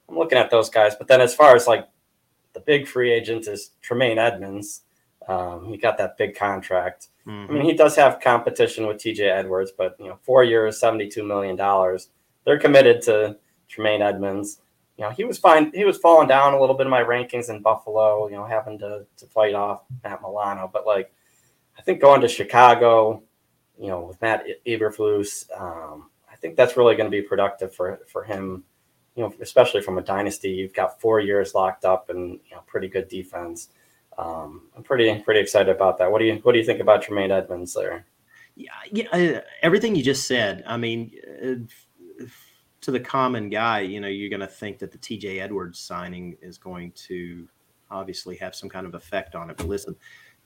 [0.09, 0.95] I'm looking at those guys.
[0.95, 1.89] But then as far as like
[2.53, 4.83] the big free agent is Tremaine Edmunds.
[5.29, 7.09] Um, he got that big contract.
[7.27, 7.51] Mm-hmm.
[7.51, 11.23] I mean, he does have competition with TJ Edwards, but you know, four years, seventy-two
[11.23, 12.09] million dollars.
[12.45, 13.37] They're committed to
[13.69, 14.61] Tremaine Edmunds.
[14.97, 15.73] You know, he was fine.
[15.75, 18.29] He was falling down a little bit in my rankings in Buffalo.
[18.29, 21.13] You know, having to to fight off Matt Milano, but like,
[21.79, 23.23] I think going to Chicago,
[23.79, 28.01] you know, with Matt Eberflus, um, I think that's really going to be productive for
[28.09, 28.65] for him.
[29.15, 32.63] You know, especially from a dynasty, you've got four years locked up and you know,
[32.67, 33.69] pretty good defense.
[34.19, 36.11] Um, I'm pretty pretty excited about that.
[36.11, 38.07] What do you what do you think about Tremaine Edmunds there?
[38.55, 40.63] Yeah, yeah, everything you just said.
[40.67, 41.13] I mean,
[42.83, 46.37] to the common guy, you know, you're going to think that the TJ Edwards signing
[46.43, 47.49] is going to
[47.91, 49.57] obviously have some kind of effect on it.
[49.57, 49.97] But listen,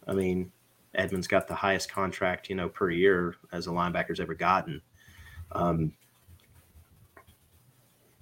[0.07, 0.53] I mean,
[0.95, 4.83] Edmunds got the highest contract, you know, per year as a linebacker's ever gotten.
[5.53, 5.93] Um,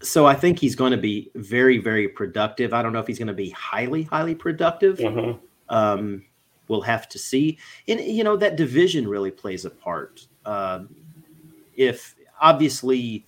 [0.03, 2.74] so I think he's going to be very, very productive.
[2.74, 4.99] I don't know if he's going to be highly, highly productive.
[4.99, 5.38] Mm-hmm.
[5.74, 6.24] Um,
[6.68, 7.59] we'll have to see.
[7.88, 10.26] And you know that division really plays a part.
[10.45, 10.84] Uh,
[11.74, 13.26] if obviously,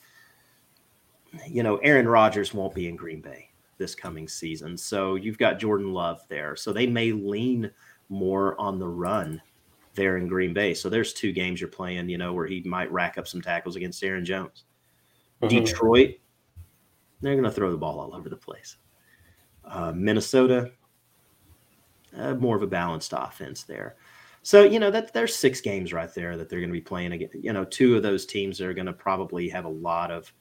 [1.47, 4.77] you know, Aaron Rodgers won't be in Green Bay this coming season.
[4.77, 6.57] So you've got Jordan Love there.
[6.57, 7.71] So they may lean
[8.09, 9.41] more on the run
[9.95, 10.75] there in Green Bay.
[10.75, 13.77] So there's two games you're playing, you know, where he might rack up some tackles
[13.77, 14.65] against Aaron Jones.
[15.43, 15.49] Mm-hmm.
[15.49, 16.15] Detroit,
[17.21, 18.77] they're going to throw the ball all over the place.
[19.65, 20.71] Uh, Minnesota,
[22.17, 23.97] uh, more of a balanced offense there.
[24.43, 27.13] So you know that there's six games right there that they're going to be playing
[27.13, 27.31] again.
[27.35, 30.33] You know, two of those teams are going to probably have a lot of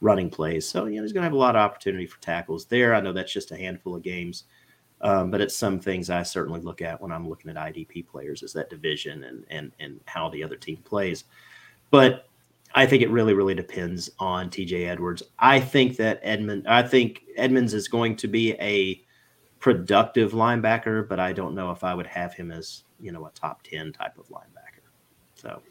[0.00, 0.68] running plays.
[0.68, 2.94] So you know, there's going to have a lot of opportunity for tackles there.
[2.94, 4.44] I know that's just a handful of games,
[5.00, 8.44] um, but it's some things I certainly look at when I'm looking at IDP players
[8.44, 11.24] is that division and and and how the other team plays.
[11.90, 12.27] But
[12.74, 15.22] I think it really, really depends on TJ Edwards.
[15.38, 19.02] I think that Edmund, I think Edmunds is going to be a
[19.60, 23.30] productive linebacker, but I don't know if I would have him as you know a
[23.30, 24.84] top ten type of linebacker.
[25.34, 25.62] So,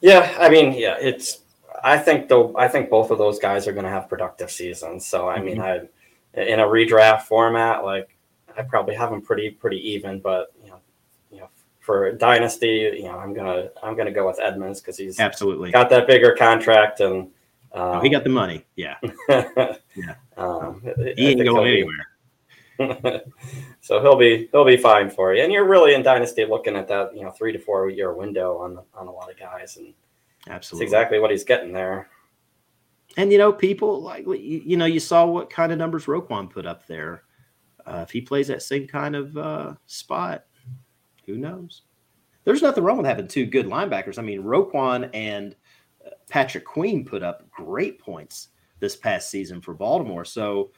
[0.00, 1.40] yeah, I mean, yeah, it's.
[1.84, 5.06] I think though, I think both of those guys are going to have productive seasons.
[5.06, 5.86] So, I mean, mm-hmm.
[5.86, 5.88] I
[6.34, 8.16] in a redraft format, like
[8.56, 10.80] I probably have them pretty pretty even, but you know,
[11.30, 11.48] you know,
[11.82, 15.90] for dynasty, you know, I'm gonna I'm gonna go with Edmunds because he's absolutely got
[15.90, 17.30] that bigger contract and.
[17.74, 18.66] Um, oh, he got the money.
[18.76, 18.96] Yeah.
[19.28, 20.14] yeah.
[20.36, 20.82] Um,
[21.16, 22.06] he ain't going anywhere.
[23.80, 25.42] so he'll be he'll be fine for you.
[25.42, 28.58] And you're really in dynasty looking at that you know three to four year window
[28.58, 29.94] on on a lot of guys, and
[30.48, 32.08] absolutely exactly what he's getting there.
[33.16, 36.66] And you know, people like you know you saw what kind of numbers Roquan put
[36.66, 37.22] up there.
[37.86, 40.44] Uh, if he plays that same kind of uh, spot,
[41.26, 41.82] who knows?
[42.44, 44.18] There's nothing wrong with having two good linebackers.
[44.18, 45.54] I mean, Roquan and
[46.04, 48.48] uh, Patrick Queen put up great points
[48.80, 50.24] this past season for Baltimore.
[50.24, 50.72] So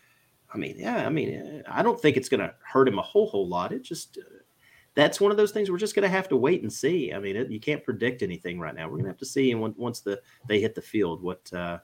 [0.54, 3.26] I mean, yeah, I mean, I don't think it's going to hurt him a whole
[3.26, 3.72] whole lot.
[3.72, 4.38] It just uh,
[4.94, 7.12] that's one of those things we're just going to have to wait and see.
[7.12, 8.84] I mean, it, you can't predict anything right now.
[8.84, 11.78] We're going to have to see, and once the they hit the field, what uh,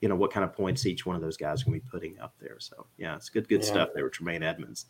[0.00, 2.18] you know, what kind of points each one of those guys going to be putting
[2.20, 2.56] up there.
[2.58, 3.66] So yeah, it's good, good yeah.
[3.66, 4.86] stuff there with Tremaine Edmunds.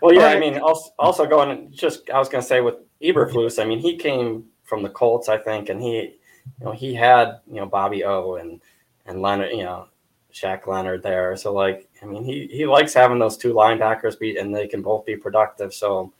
[0.00, 0.36] Well, yeah, right.
[0.36, 3.78] I mean, also, also going just I was going to say with Eberflus, I mean,
[3.78, 5.94] he came from the Colts, I think, and he,
[6.60, 8.60] you know, he had you know Bobby O and
[9.06, 9.88] and Leonard, you know,
[10.32, 11.34] Shaq Leonard there.
[11.36, 14.82] So like, I mean, he he likes having those two linebackers beat, and they can
[14.82, 15.74] both be productive.
[15.74, 16.12] So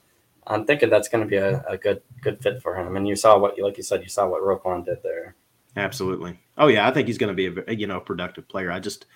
[0.46, 2.96] I'm thinking that's going to be a, a good good fit for him.
[2.96, 5.36] And you saw what, like you said, you saw what Roquan did there.
[5.76, 6.38] Absolutely.
[6.56, 8.72] Oh yeah, I think he's going to be a you know productive player.
[8.72, 9.06] I just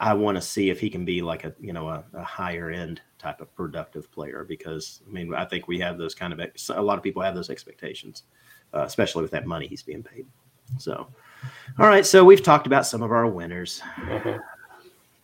[0.00, 2.70] I want to see if he can be like a you know a, a, higher
[2.70, 6.40] end type of productive player because I mean I think we have those kind of
[6.40, 8.24] a lot of people have those expectations,
[8.74, 10.26] uh, especially with that money he's being paid.
[10.78, 11.08] So
[11.78, 13.80] all right, so we've talked about some of our winners.
[13.96, 14.38] Mm-hmm.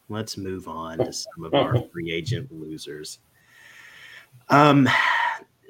[0.09, 3.19] Let's move on to some of our free agent losers.
[4.49, 4.89] Um,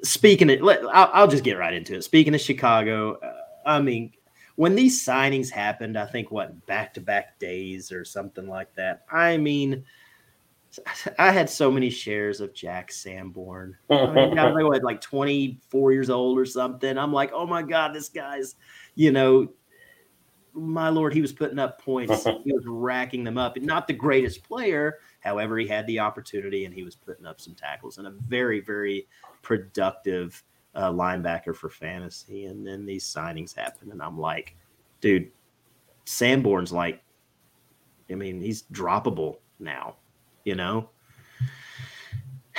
[0.01, 2.03] speaking of, let, I'll, I'll, just get right into it.
[2.03, 3.33] Speaking of Chicago, uh,
[3.65, 4.13] I mean,
[4.59, 9.05] when these signings happened, I think what back to back days or something like that.
[9.09, 9.85] I mean,
[11.17, 13.77] I had so many shares of Jack Sanborn.
[13.89, 16.97] I mean, I was like 24 years old or something.
[16.97, 18.55] I'm like, oh my God, this guy's,
[18.95, 19.47] you know,
[20.51, 22.25] my lord, he was putting up points.
[22.43, 23.55] he was racking them up.
[23.61, 27.55] Not the greatest player, however, he had the opportunity and he was putting up some
[27.55, 29.07] tackles and a very, very
[29.41, 30.43] productive
[30.75, 32.45] uh, linebacker for fantasy.
[32.45, 34.55] And then these signings happen, and I'm like,
[35.01, 35.31] dude,
[36.05, 37.01] Sanborn's like,
[38.09, 39.95] I mean, he's droppable now,
[40.43, 40.89] you know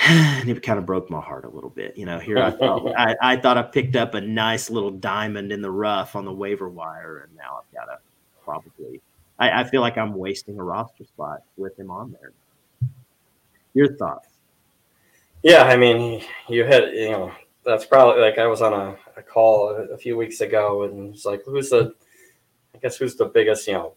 [0.07, 1.95] and it kind of broke my heart a little bit.
[1.95, 5.51] You know, here I thought I, I, thought I picked up a nice little diamond
[5.51, 7.99] in the rough on the waiver wire, and now I've got to
[8.43, 8.99] probably.
[9.37, 12.31] I, I feel like I'm wasting a roster spot with him on there.
[13.73, 14.27] Your thoughts?
[15.43, 17.31] Yeah, I mean, you had You know,
[17.63, 21.25] that's probably like I was on a, a call a, few weeks ago, and it's
[21.25, 21.93] like, who's the?
[22.73, 23.93] I guess who's the biggest, you know,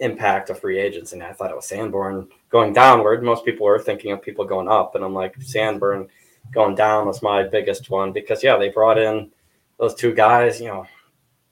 [0.00, 1.12] impact of free agents.
[1.12, 3.22] And I thought it was Sanborn going downward.
[3.22, 6.08] Most people were thinking of people going up, and I'm like Sanborn
[6.52, 9.30] going down was my biggest one because yeah, they brought in
[9.78, 10.86] those two guys, you know,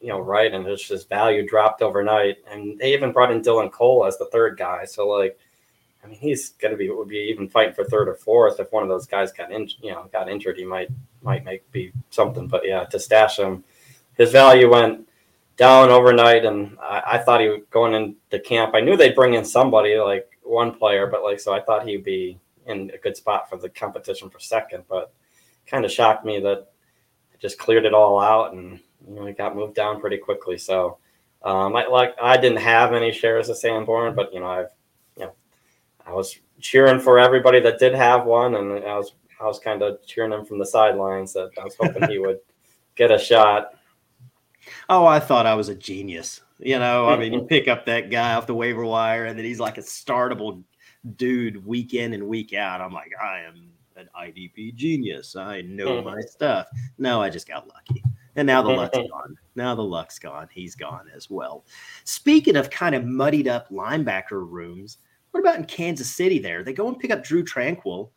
[0.01, 3.71] you know, right, and it's just value dropped overnight, and they even brought in Dylan
[3.71, 4.85] Cole as the third guy.
[4.85, 5.39] So like,
[6.03, 8.83] I mean, he's gonna be would be even fighting for third or fourth if one
[8.83, 10.89] of those guys got in, you know, got injured, he might
[11.23, 12.47] might make be something.
[12.47, 13.65] But yeah, to stash him,
[14.15, 15.07] his value went
[15.57, 18.75] down overnight, and I, I thought he was going into camp.
[18.75, 22.03] I knew they'd bring in somebody like one player, but like so, I thought he'd
[22.05, 24.85] be in a good spot for the competition for second.
[24.89, 25.13] But
[25.67, 26.73] kind of shocked me that
[27.35, 30.57] it just cleared it all out, and you know, he got moved down pretty quickly.
[30.57, 30.97] So,
[31.43, 34.71] um, I like I didn't have any shares of Sanborn, but you know, I've
[36.07, 39.83] I was cheering for everybody that did have one, and I was I was kind
[39.83, 42.39] of cheering him from the sidelines that I was hoping he would
[42.95, 43.75] get a shot.
[44.89, 46.43] Oh, I thought I was a genius.
[46.59, 49.47] You know, I mean, you pick up that guy off the waiver wire, and then
[49.47, 50.63] he's like a startable
[51.17, 52.83] dude week in and week out.
[52.83, 55.37] I'm like, I am an IDP genius.
[55.37, 56.05] I know mm.
[56.05, 56.67] my stuff.
[56.99, 58.03] No, I just got lucky.
[58.37, 59.37] And now the luck's gone.
[59.57, 60.49] Now the luck's gone.
[60.53, 61.65] He's gone as well.
[62.05, 64.99] Speaking of kind of muddied up linebacker rooms,
[65.31, 66.63] what about in Kansas City there?
[66.63, 68.11] They go and pick up Drue Tranquill,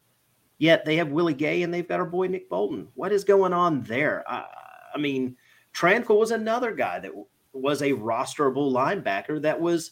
[0.57, 2.87] yet they have Willie Gay and they've got our boy Nick Bolton.
[2.95, 4.23] What is going on there?
[4.27, 4.45] Uh,
[4.93, 5.35] I mean,
[5.73, 7.11] Tranquill was another guy that
[7.53, 9.91] was a rosterable linebacker that was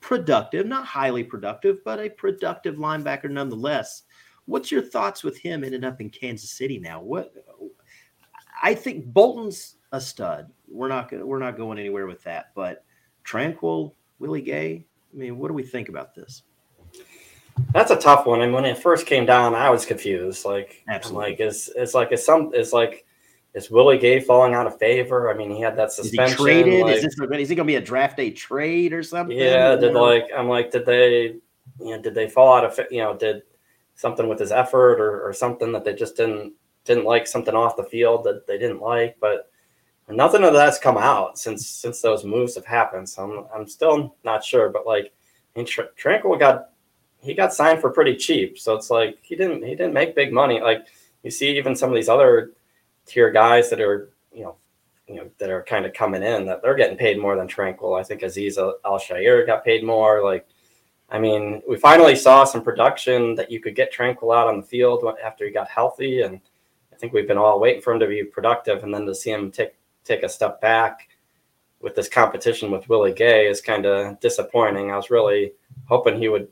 [0.00, 4.02] productive, not highly productive, but a productive linebacker nonetheless.
[4.46, 7.00] What's your thoughts with him ending up in Kansas City now?
[7.00, 7.32] What
[8.62, 10.50] I think Bolton's a stud.
[10.68, 12.46] We're not we're not going anywhere with that.
[12.54, 12.84] But
[13.24, 14.86] Tranquill, Willie Gay.
[15.12, 16.42] I mean, what do we think about this?
[17.72, 18.42] That's a tough one.
[18.42, 20.44] And when it first came down, I was confused.
[20.44, 21.30] Like, Absolutely.
[21.30, 23.04] like is it's like is some is like
[23.54, 25.30] is Willie Gay falling out of favor?
[25.30, 26.24] I mean, he had that suspension.
[26.24, 26.82] Is he traded?
[26.82, 29.36] Like, is this is he going to be a draft day trade or something?
[29.36, 31.40] yeah, did Or- like I'm like, did they, you
[31.78, 33.42] know, did they fall out of you know, did
[33.94, 36.54] something with his effort or, or something that they just didn't
[36.84, 39.49] didn't like something off the field that they didn't like, but
[40.10, 43.08] nothing of that's come out since since those moves have happened.
[43.08, 45.12] So I'm I'm still not sure, but like,
[45.66, 46.70] Tr- Tranquill got
[47.22, 50.32] he got signed for pretty cheap, so it's like he didn't he didn't make big
[50.32, 50.60] money.
[50.60, 50.86] Like
[51.22, 52.52] you see, even some of these other
[53.06, 54.56] tier guys that are you know
[55.10, 57.98] you know that are kind of coming in that they're getting paid more than Tranquill.
[57.98, 60.22] I think Azeez Al-Shaair got paid more.
[60.22, 60.46] Like,
[61.10, 64.66] I mean, we finally saw some production that you could get Tranquill out on the
[64.66, 66.40] field after he got healthy, and
[66.92, 69.30] I think we've been all waiting for him to be productive, and then to see
[69.30, 69.74] him take
[70.04, 71.08] take a step back
[71.80, 74.90] with this competition with Willie Gay is kind of disappointing.
[74.90, 75.52] I was really
[75.86, 76.48] hoping he would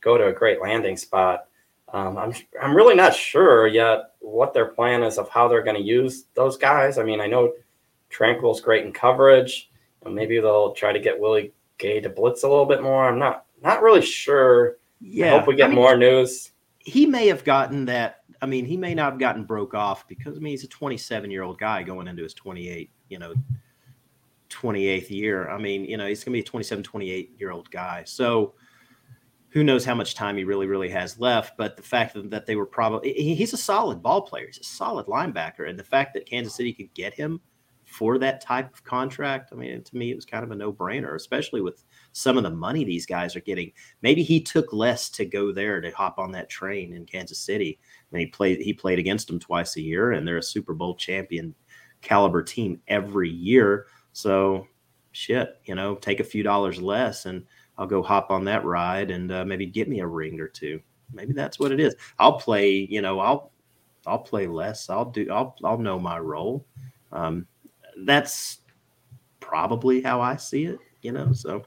[0.00, 1.46] go to a great landing spot.
[1.92, 5.76] Um, I'm I'm really not sure yet what their plan is of how they're going
[5.76, 6.98] to use those guys.
[6.98, 7.52] I mean, I know
[8.10, 9.70] Tranquill's great in coverage,
[10.04, 13.08] and maybe they'll try to get Willie Gay to blitz a little bit more.
[13.08, 14.76] I'm not not really sure.
[15.00, 16.52] Yeah, I hope we get I mean, more news.
[16.78, 18.22] He may have gotten that.
[18.40, 21.30] I mean, he may not have gotten broke off because I mean he's a 27
[21.30, 23.34] year old guy going into his 28, you know,
[24.50, 25.48] 28th year.
[25.48, 28.04] I mean, you know, he's going to be a 27, 28 year old guy.
[28.06, 28.54] So
[29.50, 31.56] who knows how much time he really, really has left.
[31.56, 34.46] But the fact that, they were probably, he's a solid ball player.
[34.46, 35.68] He's a solid linebacker.
[35.68, 37.40] And the fact that Kansas City could get him
[37.98, 40.72] for that type of contract, I mean, to me, it was kind of a no
[40.72, 41.82] brainer, especially with
[42.12, 43.72] some of the money these guys are getting.
[44.02, 47.76] Maybe he took less to go there to hop on that train in Kansas City.
[47.82, 50.74] I mean, he played, he played against them twice a year and they're a Super
[50.74, 51.56] Bowl champion
[52.00, 53.86] caliber team every year.
[54.12, 54.68] So
[55.10, 57.44] shit, you know, take a few dollars less and
[57.78, 60.80] I'll go hop on that ride and uh, maybe get me a ring or two.
[61.12, 61.96] Maybe that's what it is.
[62.20, 63.50] I'll play, you know, I'll
[64.06, 64.88] I'll play less.
[64.88, 66.64] I'll do I'll I'll know my role.
[67.10, 67.46] Um,
[68.04, 68.58] that's
[69.40, 71.32] probably how I see it, you know.
[71.32, 71.64] So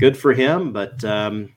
[0.00, 1.52] good for him, but um,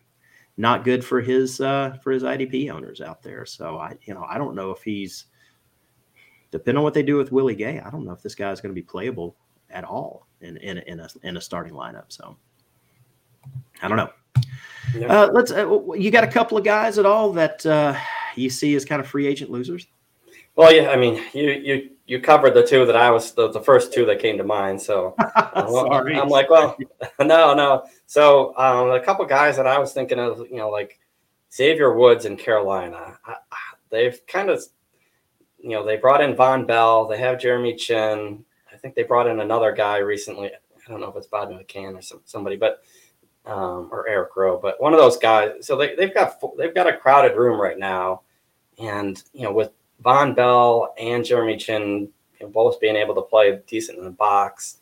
[0.57, 3.45] not good for his uh, for his IDP owners out there.
[3.45, 5.25] So I, you know, I don't know if he's
[6.51, 7.79] depending on what they do with Willie Gay.
[7.79, 9.35] I don't know if this guy's going to be playable
[9.69, 12.05] at all in in a, in a in a starting lineup.
[12.09, 12.37] So
[13.81, 14.09] I don't know.
[14.93, 15.07] Yeah.
[15.07, 15.51] Uh, let's.
[15.51, 17.95] Uh, you got a couple of guys at all that uh,
[18.35, 19.87] you see as kind of free agent losers?
[20.55, 23.61] Well, yeah, I mean, you you you covered the two that I was the, the
[23.61, 24.81] first two that came to mind.
[24.81, 25.15] So
[25.55, 26.19] Sorry.
[26.19, 26.75] I'm like, well,
[27.21, 27.85] no, no.
[28.05, 30.99] So um, a couple guys that I was thinking of, you know, like
[31.53, 33.17] Xavier Woods in Carolina.
[33.25, 33.57] I, I-
[33.89, 34.61] they've kind of,
[35.57, 37.07] you know, they brought in Vonn Bell.
[37.07, 38.43] They have Jeremy Chinn.
[38.73, 40.47] I think they brought in another guy recently.
[40.49, 42.83] I don't know if it's Bobby McCain or some, somebody, but
[43.45, 45.51] um, or Eric Rowe, but one of those guys.
[45.61, 48.23] So they, they've got they've got a crowded room right now,
[48.79, 49.71] and you know, with
[50.03, 54.11] Vonn Bell and Jeremy Chinn you know, both being able to play decent in the
[54.11, 54.77] box.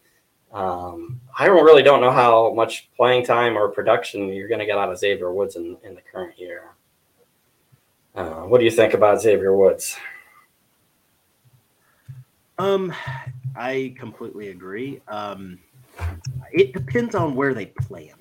[0.52, 4.66] Um, I don't really don't know how much playing time or production you're going to
[4.66, 6.72] get out of Xavier Woods in, in the current year.
[8.16, 9.96] Uh, what do you think about Xavier Woods?
[12.58, 12.94] Um,
[13.56, 15.02] I completely agree.
[15.08, 15.60] Um,
[16.52, 18.20] it depends on where they play him.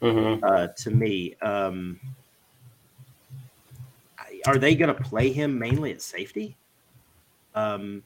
[0.00, 0.44] Mm-hmm.
[0.44, 1.98] Uh, to me, um,
[4.48, 6.56] are they going to play him mainly at safety?
[7.54, 8.02] Um,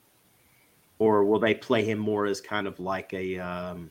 [0.99, 3.91] or will they play him more as kind of like a, um,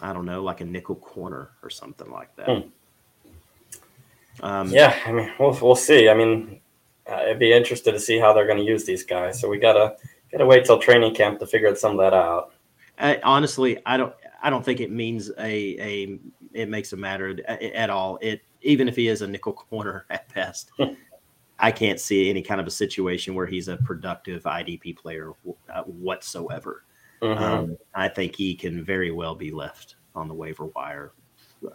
[0.00, 2.48] I don't know, like a nickel corner or something like that?
[2.48, 4.44] Hmm.
[4.44, 6.08] Um, Yeah, I mean, we'll, we'll see.
[6.08, 6.60] I mean,
[7.10, 9.40] uh, I'd be interested to see how they're going to use these guys.
[9.40, 9.96] So we gotta
[10.30, 12.52] gotta wait till training camp to figure some of that out.
[12.98, 14.14] I, honestly, I don't.
[14.42, 16.18] I don't think it means a a.
[16.52, 18.18] It makes a matter at, at all.
[18.20, 20.70] It even if he is a nickel corner at best,
[21.58, 25.32] I can't see any kind of a situation where he's a productive IDP player
[25.72, 26.84] uh, whatsoever.
[27.22, 27.42] mm-hmm.
[27.42, 31.12] um, I think he can very well be left on the waiver wire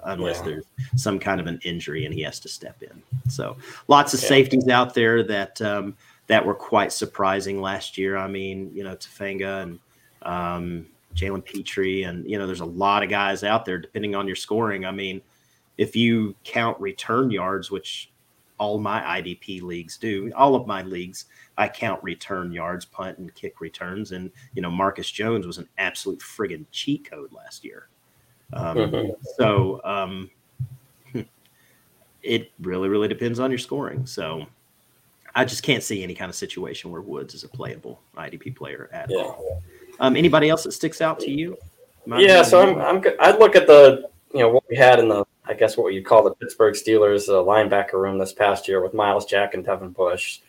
[0.06, 0.44] unless yeah.
[0.44, 0.66] there's
[0.96, 3.02] some kind of an injury and he has to step in.
[3.30, 3.58] So
[3.88, 4.28] lots of yeah.
[4.28, 5.96] safeties out there that um,
[6.28, 8.18] that were quite surprising last year.
[8.18, 9.80] I mean, you know, Hufanga and
[10.24, 14.28] um, Jalen Pitre, and you know, there's a lot of guys out there depending on
[14.28, 14.86] your scoring.
[14.86, 15.22] I mean,
[15.78, 18.12] if you count return yards, which
[18.60, 21.26] all my IDP leagues do, all of my leagues,
[21.58, 25.68] I count return yards, punt and kick returns, and you know, Marcus Jones was an
[25.78, 27.88] absolute friggin' cheat code last year.
[28.54, 29.12] Um, mm-hmm.
[29.38, 30.30] So um,
[32.24, 34.06] it really, really depends on your scoring.
[34.06, 34.46] So
[35.36, 38.90] I just can't see any kind of situation where Woods is a playable IDP player
[38.92, 39.18] at yeah.
[39.18, 39.62] all.
[40.00, 41.58] Um, anybody else that sticks out to you?
[42.08, 45.26] yeah, so I'm, I'm I'd look at the you know what we had in the
[45.48, 48.94] I guess what you'd call the Pittsburgh Steelers uh, linebacker room this past year with
[48.94, 50.40] Myles Jack and Devin Bush.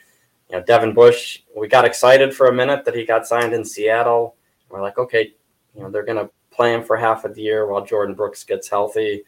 [0.51, 3.65] You know, Devin Bush, we got excited for a minute that he got signed in
[3.65, 4.35] Seattle.
[4.69, 5.35] We're like, okay,
[5.75, 8.69] you know, they're gonna play him for half of the year while Jordyn Brooks gets
[8.69, 9.23] healthy.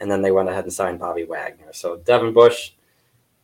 [0.00, 1.72] And then they went ahead and signed Bobby Wagner.
[1.72, 2.72] So Devin Bush,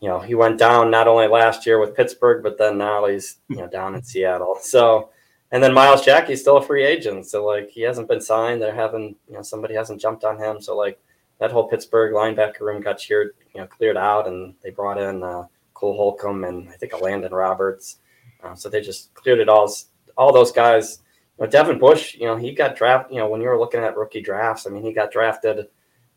[0.01, 3.37] you know, he went down not only last year with Pittsburgh, but then now he's,
[3.49, 4.59] you know, down in Seattle.
[4.62, 5.11] So,
[5.53, 7.27] and then Myles Jack, he's still a free agent.
[7.27, 8.62] So, like, he hasn't been signed.
[8.62, 10.61] They're having, you know, somebody hasn't jumped on him.
[10.61, 11.01] So, like,
[11.41, 15.22] that whole Pittsburgh linebacker room got cheered, you know, cleared out, and they brought in
[15.22, 17.97] uh, Cole Holcomb and I think Elandon Roberts.
[18.43, 19.74] Uh, so they just cleared it all.
[20.16, 21.01] All those guys
[21.41, 23.14] but Devin Bush, you know, he got drafted.
[23.14, 25.68] You know, when you were looking at rookie drafts, I mean, he got drafted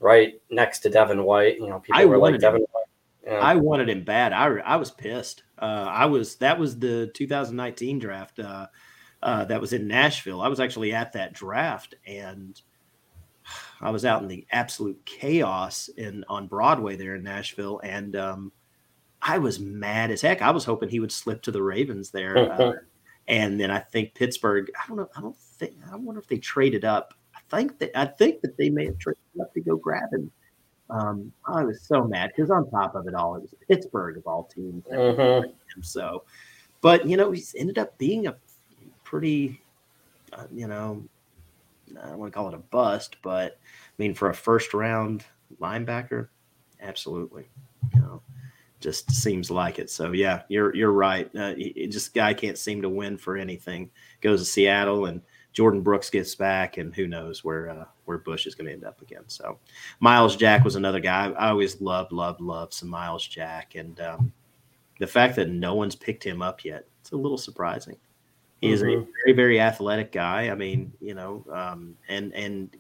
[0.02, 1.60] right next to Devin White.
[1.60, 2.68] You know, people I were like Devin him.
[2.70, 3.40] White.
[3.42, 4.34] I wanted him bad.
[4.34, 5.44] I I was pissed.
[5.58, 8.68] Uh, I was that was the 2019 draft uh,
[9.24, 10.42] uh, that was in Nashville.
[10.42, 12.62] I was actually at that draft, and
[13.84, 18.52] I was out in the absolute chaos in on Broadway there in Nashville, and um,
[19.22, 20.42] I was mad as heck.
[20.42, 22.52] I was hoping he would slip to the Ravens there.
[22.52, 22.74] Uh,
[23.28, 24.72] and then I think Pittsburgh.
[24.82, 25.10] I don't know.
[25.16, 25.74] I don't think.
[25.92, 27.14] I wonder if they traded up.
[27.36, 30.32] I think that I think that they may have traded up to go grab him.
[30.90, 34.28] Um, I was so mad because on top of it all, it was Pittsburgh of
[34.28, 34.84] all teams.
[34.86, 35.50] Mm-hmm.
[35.82, 36.24] So,
[36.82, 38.36] but you know, he's ended up being a
[39.04, 39.62] pretty,
[40.34, 41.04] uh, you know,
[42.02, 45.26] I don't want to call it a bust, but I mean, for a first round
[45.60, 46.28] linebacker,
[46.82, 47.48] absolutely.
[47.94, 48.22] You know,
[48.80, 49.90] just seems like it.
[49.90, 51.30] So yeah, you're you're right.
[51.36, 51.54] Uh,
[51.90, 53.90] just guy can't seem to win for anything.
[54.22, 55.22] Goes to Seattle and
[55.54, 58.84] Jordyn Brooks gets back, and who knows where uh, where Bush is going to end
[58.84, 59.24] up again.
[59.28, 59.60] So
[60.00, 61.30] Myles Jack was another guy.
[61.32, 64.34] I always loved, loved, loved some Myles Jack, and um,
[65.00, 67.98] the fact that no one's picked him up yet, it's a little surprising.
[68.64, 69.02] He is mm-hmm.
[69.02, 70.50] a very, very athletic guy.
[70.50, 72.74] I mean, you know, um, and and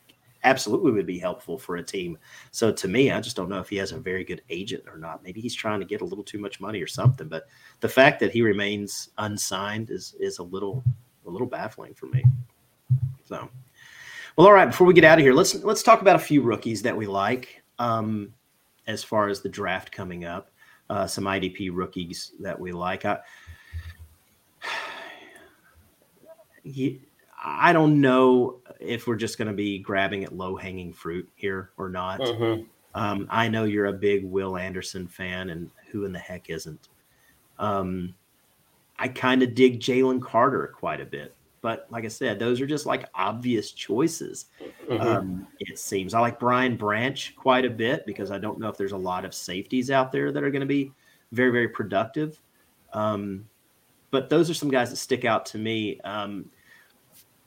[0.45, 2.17] absolutely would be helpful for a team.
[2.51, 4.97] So to me, I just don't know if he has a very good agent or
[4.97, 5.23] not.
[5.23, 7.27] Maybe he's trying to get a little too much money or something.
[7.27, 7.47] But
[7.81, 10.85] the fact that he remains unsigned is is a little
[11.25, 12.23] a little baffling for me.
[13.25, 13.49] So,
[14.37, 14.67] well, all right.
[14.67, 17.07] Before we get out of here, let's let's talk about a few rookies that we
[17.07, 17.61] like.
[17.77, 18.33] Um,
[18.87, 20.49] as far as the draft coming up,
[20.89, 23.03] uh, some IDP rookies that we like.
[23.03, 23.19] I,
[26.63, 27.01] he,
[27.43, 31.71] I don't know if we're just going to be grabbing at low hanging fruit here
[31.77, 32.19] or not.
[32.19, 32.63] Mm-hmm.
[32.95, 36.89] Um, I know you're a big Will Anderson fan, and who in the heck isn't?
[37.59, 38.13] Um,
[38.99, 42.67] I kind of dig Jalen Carter quite a bit, but like I said, those are
[42.67, 44.45] just like obvious choices.
[44.87, 45.01] Mm-hmm.
[45.01, 48.77] Um, it seems I like Brian Branch quite a bit because I don't know if
[48.77, 50.91] there's a lot of safeties out there that are going to be
[51.31, 52.39] very, very productive.
[52.93, 53.45] Um,
[54.11, 55.99] but those are some guys that stick out to me.
[56.01, 56.51] Um,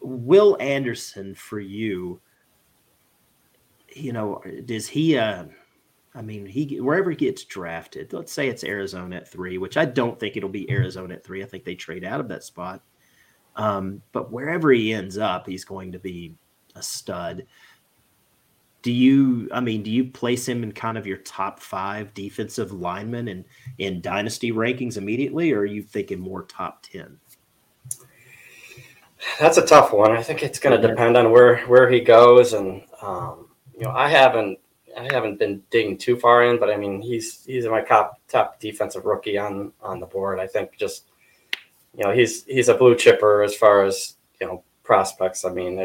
[0.00, 2.20] Will Anderson for you,
[3.94, 5.18] you know, does he?
[5.18, 5.44] Uh,
[6.14, 8.12] I mean, he wherever he gets drafted.
[8.12, 11.42] Let's say it's Arizona at three, which I don't think it'll be Arizona at three.
[11.42, 12.82] I think they trade out of that spot.
[13.56, 16.34] Um, but wherever he ends up, he's going to be
[16.74, 17.46] a stud.
[18.82, 19.48] Do you?
[19.52, 23.44] I mean, do you place him in kind of your top five defensive linemen in
[23.78, 27.18] in dynasty rankings immediately, or are you thinking more top ten?
[29.38, 30.12] That's a tough one.
[30.12, 33.90] I think it's going to depend on where where he goes, and um, you know,
[33.90, 34.58] I haven't
[34.96, 38.58] I haven't been digging too far in, but I mean, he's he's my top top
[38.58, 40.40] defensive rookie on on the board.
[40.40, 41.04] I think just
[41.96, 45.44] you know he's he's a blue chipper as far as you know prospects.
[45.44, 45.76] I mean,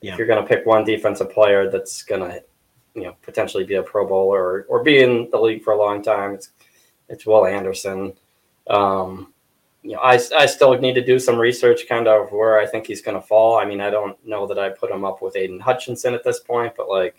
[0.00, 0.12] yeah.
[0.12, 2.42] if you're going to pick one defensive player that's going to
[2.94, 5.78] you know potentially be a Pro Bowler or or be in the league for a
[5.78, 6.50] long time, it's
[7.08, 8.14] it's Will Anderson.
[8.68, 9.31] Um,
[9.82, 12.86] you know, I, I still need to do some research kind of where I think
[12.86, 13.58] he's going to fall.
[13.58, 16.40] I mean, I don't know that I put him up with Aidan Hutchinson at this
[16.40, 17.16] point, but like,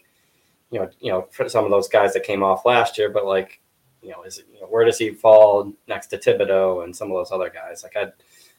[0.72, 3.26] you know, you know, for some of those guys that came off last year, but
[3.26, 3.60] like,
[4.02, 7.12] you know, is it, you know, where does he fall next to Thibodeaux and some
[7.12, 7.84] of those other guys?
[7.84, 8.12] Like, I,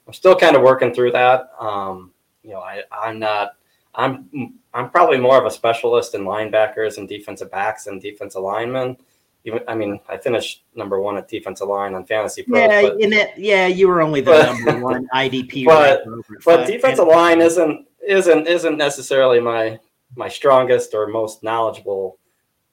[0.06, 1.50] I'm still kind of working through that.
[1.58, 3.52] Um, you know, I I'm not.
[3.94, 8.96] I'm I'm probably more of a specialist in linebackers and defensive backs and defensive linemen.
[9.44, 12.60] Even I mean, I finished number one at defensive line on Fantasy Pros.
[12.60, 15.64] Yeah, but, in it, yeah, you were only the But- number one IDP.
[15.66, 16.04] but-
[16.44, 19.78] but defensive line isn't isn't isn't necessarily my
[20.16, 22.18] my strongest or most knowledgeable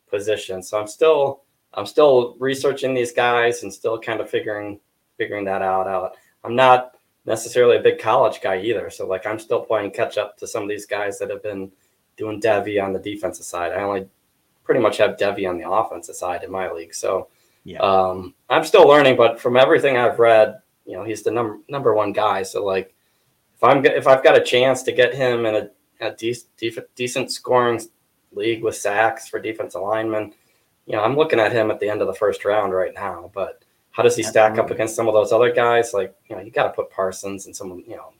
[0.10, 0.62] position.
[0.64, 1.44] So I'm still
[1.74, 4.80] I'm still researching these guys and still kind of figuring
[5.18, 6.16] figuring that out out.
[6.44, 6.96] I'm not
[7.26, 8.90] necessarily a big college guy either.
[8.90, 11.72] So like I'm still playing catch up to some of these guys that have been
[12.18, 13.72] doing Devy on the defensive side.
[13.72, 14.08] I only
[14.64, 16.93] pretty much have Devy on the offensive side in my league.
[16.93, 17.28] So
[17.64, 17.80] Yeah.
[17.80, 21.93] um, I'm still learning, but from everything I've read, you know, he's the number number
[21.93, 22.43] one guy.
[22.43, 22.93] So like
[23.55, 25.70] if I'm if I've got a chance to get him in a,
[26.07, 27.80] a de- decent scoring
[28.34, 30.34] league with sacks for defensive linemen,
[30.88, 33.30] you know, I'm looking at him at the end of the first round right now.
[33.34, 35.93] But how does he stack up against some of those other guys?
[35.93, 38.14] Like, you know, you got to put Parsons and some, you know,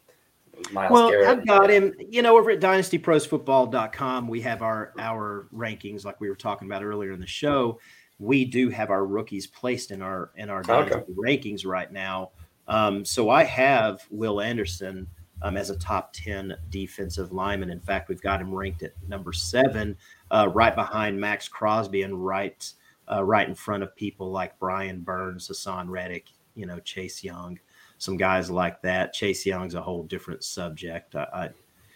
[0.72, 1.28] Myles well, Garrett.
[1.28, 1.94] I've got him.
[2.00, 6.84] You know, over at dynastyprosfootball.com, we have our our rankings, like we were talking about
[6.84, 7.80] earlier in the show.
[8.20, 11.04] We do have our rookies placed in our in our Okay.
[11.16, 12.32] rankings right now.
[12.68, 15.08] Um, so I have Will Anderson
[15.42, 17.70] um, as a top ten defensive lineman.
[17.70, 19.98] In fact, we've got him ranked at number seven,
[20.30, 22.72] uh, right behind Maxx Crosby, and right
[23.12, 27.60] uh, right in front of people like Brian Burns, Haason Reddick, you know, Chase Young
[28.02, 29.14] some guys like that.
[29.14, 31.16] Chase Young's a whole different subject.
[31.16, 31.52] I,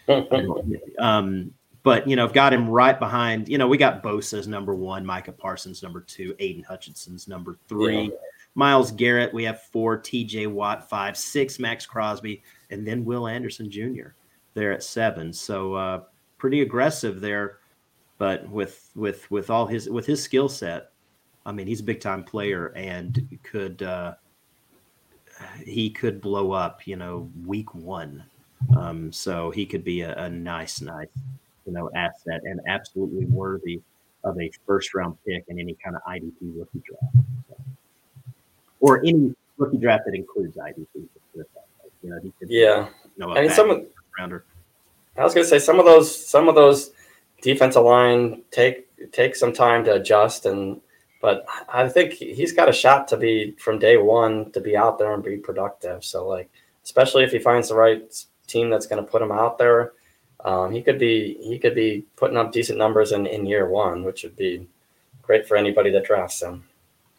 [0.08, 0.28] I,
[1.00, 1.52] um,
[1.82, 3.48] but you know, I've got him right behind.
[3.48, 8.02] You know, we got Bosa's number one, Micah Parsons number two, Aidan Hutchinson's number three,
[8.02, 8.16] Yeah.
[8.54, 9.34] Myles Garrett.
[9.34, 10.46] We have four, T.J.
[10.46, 12.40] Watt five, six, Maxx Crosby,
[12.70, 14.10] and then Will Anderson Jr.
[14.54, 15.32] There at seven.
[15.32, 16.02] So uh,
[16.38, 17.58] pretty aggressive there,
[18.16, 20.92] but with with with all his with his skill set,
[21.44, 23.82] I mean, he's a big time player and could.
[23.82, 24.14] Uh,
[25.64, 28.24] he could blow up, you know, week one.
[28.76, 31.08] Um, so he could be a, a nice, nice,
[31.66, 33.80] you know, asset and absolutely worthy
[34.24, 37.16] of a first round pick in any kind of IDP rookie draft,
[38.80, 40.86] or any rookie draft that includes IDP.
[42.02, 42.88] You know, Yeah.
[43.16, 43.86] you know, I mean, some of,
[44.18, 44.44] rounder.
[45.16, 46.90] I was gonna say some of those some of those
[47.42, 50.80] defensive line take take some time to adjust and
[51.26, 54.96] but I think he's got a shot to be from day one to be out
[54.96, 56.04] there and be productive.
[56.04, 56.48] So like
[56.84, 58.00] especially if he finds the right
[58.46, 59.94] team that's going to put him out there,
[60.44, 64.04] um, he could be he could be putting up decent numbers in, in year one,
[64.04, 64.68] which would be
[65.20, 66.62] great for anybody that drafts him.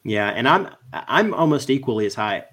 [0.05, 2.45] Yeah, and I'm I'm almost equally as high.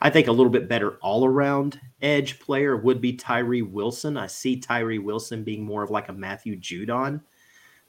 [0.00, 4.16] I think a little bit better all around edge player would be Tyree Wilson.
[4.16, 7.22] I see Tyree Wilson being more of like a Matthew Judon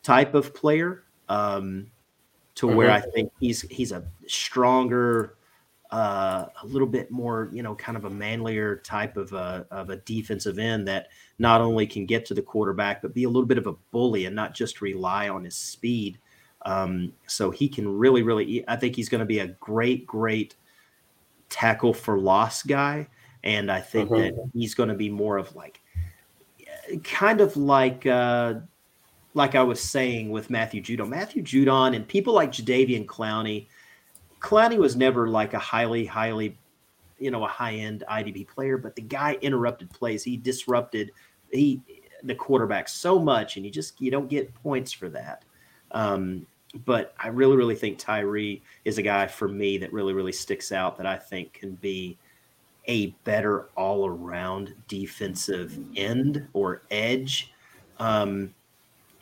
[0.02, 1.92] type of player, um,
[2.56, 5.38] to where I think he's he's a stronger,
[5.92, 9.90] uh, a little bit more you know kind of a manlier type of a of
[9.90, 11.08] a defensive end that
[11.38, 14.26] not only can get to the quarterback but be a little bit of a bully
[14.26, 16.18] and not just rely on his speed.
[16.64, 18.68] Um, so he can really, really.
[18.68, 20.56] I think he's going to be a great, great
[21.50, 23.08] tackle for loss guy,
[23.44, 24.18] and I think Mhm.
[24.18, 25.82] that he's going to be more of like,
[27.04, 28.56] kind of like, uh,
[29.36, 31.10] like I was saying with Matthew Judon.
[31.10, 33.68] Matthew Judon and people like Jadeveon Clowney.
[34.40, 36.58] Clowney was never like a highly, highly,
[37.20, 40.24] you know, a high end IDP player, but the guy interrupted plays.
[40.24, 41.12] He disrupted
[41.52, 41.82] he
[42.24, 45.44] the quarterback so much, and you just you don't get points for that.
[45.92, 46.48] Um,
[46.86, 50.72] but I really, really think Tyree is a guy for me that really, really sticks
[50.72, 52.18] out that I think can be
[52.88, 57.54] a better all around defensive end or edge.
[58.00, 58.54] Um,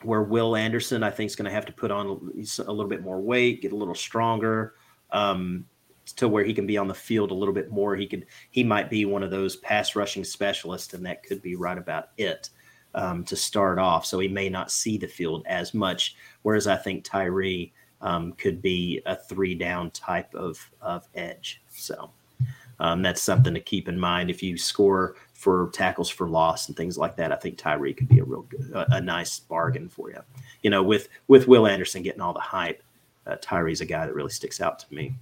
[0.04, 3.02] where Will Anderson, I think, is going to have to put on a little bit
[3.02, 4.74] more weight, get a little stronger,
[5.10, 5.66] um,
[6.16, 7.96] to where he can be on the field a little bit more.
[7.96, 11.56] He could, he might be one of those pass rushing specialists, and that could be
[11.56, 12.50] right about it
[12.94, 14.06] um, to start off.
[14.06, 16.16] So he may not see the field as much.
[16.42, 21.62] Whereas I think Tyree um, could be a three down type of of edge.
[21.70, 22.10] So
[22.80, 26.76] um, that's something to keep in mind if you score for tackles for loss and
[26.76, 27.30] things like that.
[27.30, 30.20] I think Tyree could be a real good, a, a nice bargain for you.
[30.62, 32.82] You know, with with Will Anderson getting all the hype,
[33.26, 35.14] uh, Tyree's a guy that really sticks out to me.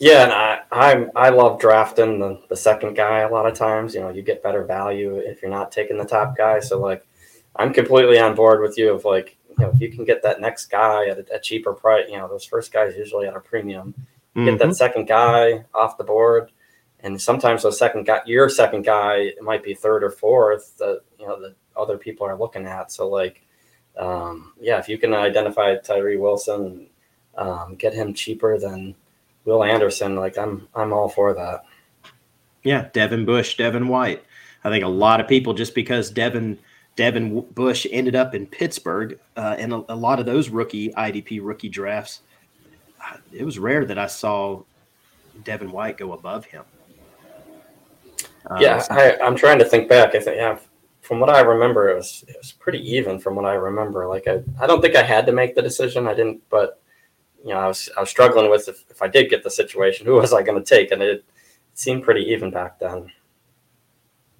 [0.00, 3.94] Yeah, and I I'm, I love drafting the, the second guy a lot of times.
[3.94, 6.58] You know, you get better value if you're not taking the top guy.
[6.60, 7.06] So like,
[7.56, 8.92] I'm completely on board with you.
[8.92, 11.72] Of like, you know, if you can get that next guy at a, a cheaper
[11.72, 13.94] price, you know, those first guys usually at a premium.
[14.34, 14.58] Get Mhm.
[14.58, 16.52] that second guy off the board,
[17.00, 21.02] and sometimes those second guy, your second guy, it might be third or fourth that
[21.18, 22.90] you know that other people are looking at.
[22.90, 23.46] So like,
[23.96, 26.88] um, yeah, if you can identify Tyree Wilson,
[27.36, 28.94] um, get him cheaper than
[29.44, 31.64] Will Anderson, like I'm I'm all for that.
[32.64, 34.24] Yeah, Devin Bush, Devin White.
[34.64, 36.58] I think a lot of people just because Devin
[36.96, 41.38] Devin Bush ended up in Pittsburgh, uh, and a, a, lot of those rookie IDP
[41.40, 42.22] rookie drafts,
[43.32, 44.62] it was rare that I saw
[45.44, 46.64] Devin White go above him.
[48.50, 50.14] Um, yeah, I, am trying to think back.
[50.14, 50.58] I think yeah,
[51.00, 53.18] from what I remember, it was it was pretty even.
[53.18, 56.06] From what I remember, like I, I don't think I had to make the decision.
[56.06, 56.80] I didn't, but
[57.44, 60.06] you know, I was I was struggling with if, if I did get the situation,
[60.06, 61.24] who was I going to take, and it, it
[61.74, 63.10] seemed pretty even back then.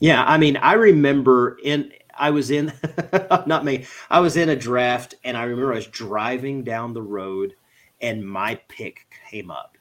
[0.01, 2.73] Yeah, I mean, I remember in I was in
[3.47, 3.87] not me.
[4.11, 7.55] I was in a draft and I remember I was driving down the road
[8.01, 9.78] and my pick came up.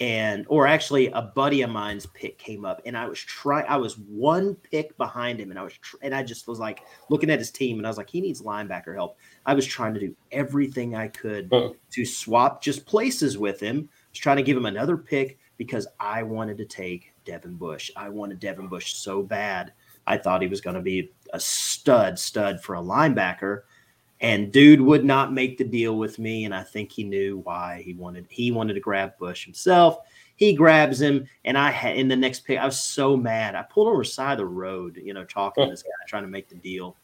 [0.00, 3.76] And or actually a buddy of mine's pick came up and I was trying I
[3.76, 7.28] was one pick behind him and I was tr- and I just was like looking
[7.28, 9.18] at his team and I was like he needs linebacker help.
[9.44, 11.50] I was trying to do everything I could
[11.90, 13.90] to swap just places with him.
[13.92, 17.90] I was trying to give him another pick because I wanted to take Devin Bush.
[17.94, 19.74] I wanted Devin Bush so bad.
[20.06, 23.64] I thought he was going to be a stud, stud for a linebacker.
[24.20, 27.82] And dude would not make the deal with me, and I think he knew why
[27.82, 29.98] he wanted he wanted to grab Bush himself.
[30.36, 32.58] He grabs him, and I had in the next pick.
[32.58, 33.54] I was so mad.
[33.54, 36.28] I pulled over side of the road, you know, talking to this guy, trying to
[36.28, 36.96] make the deal,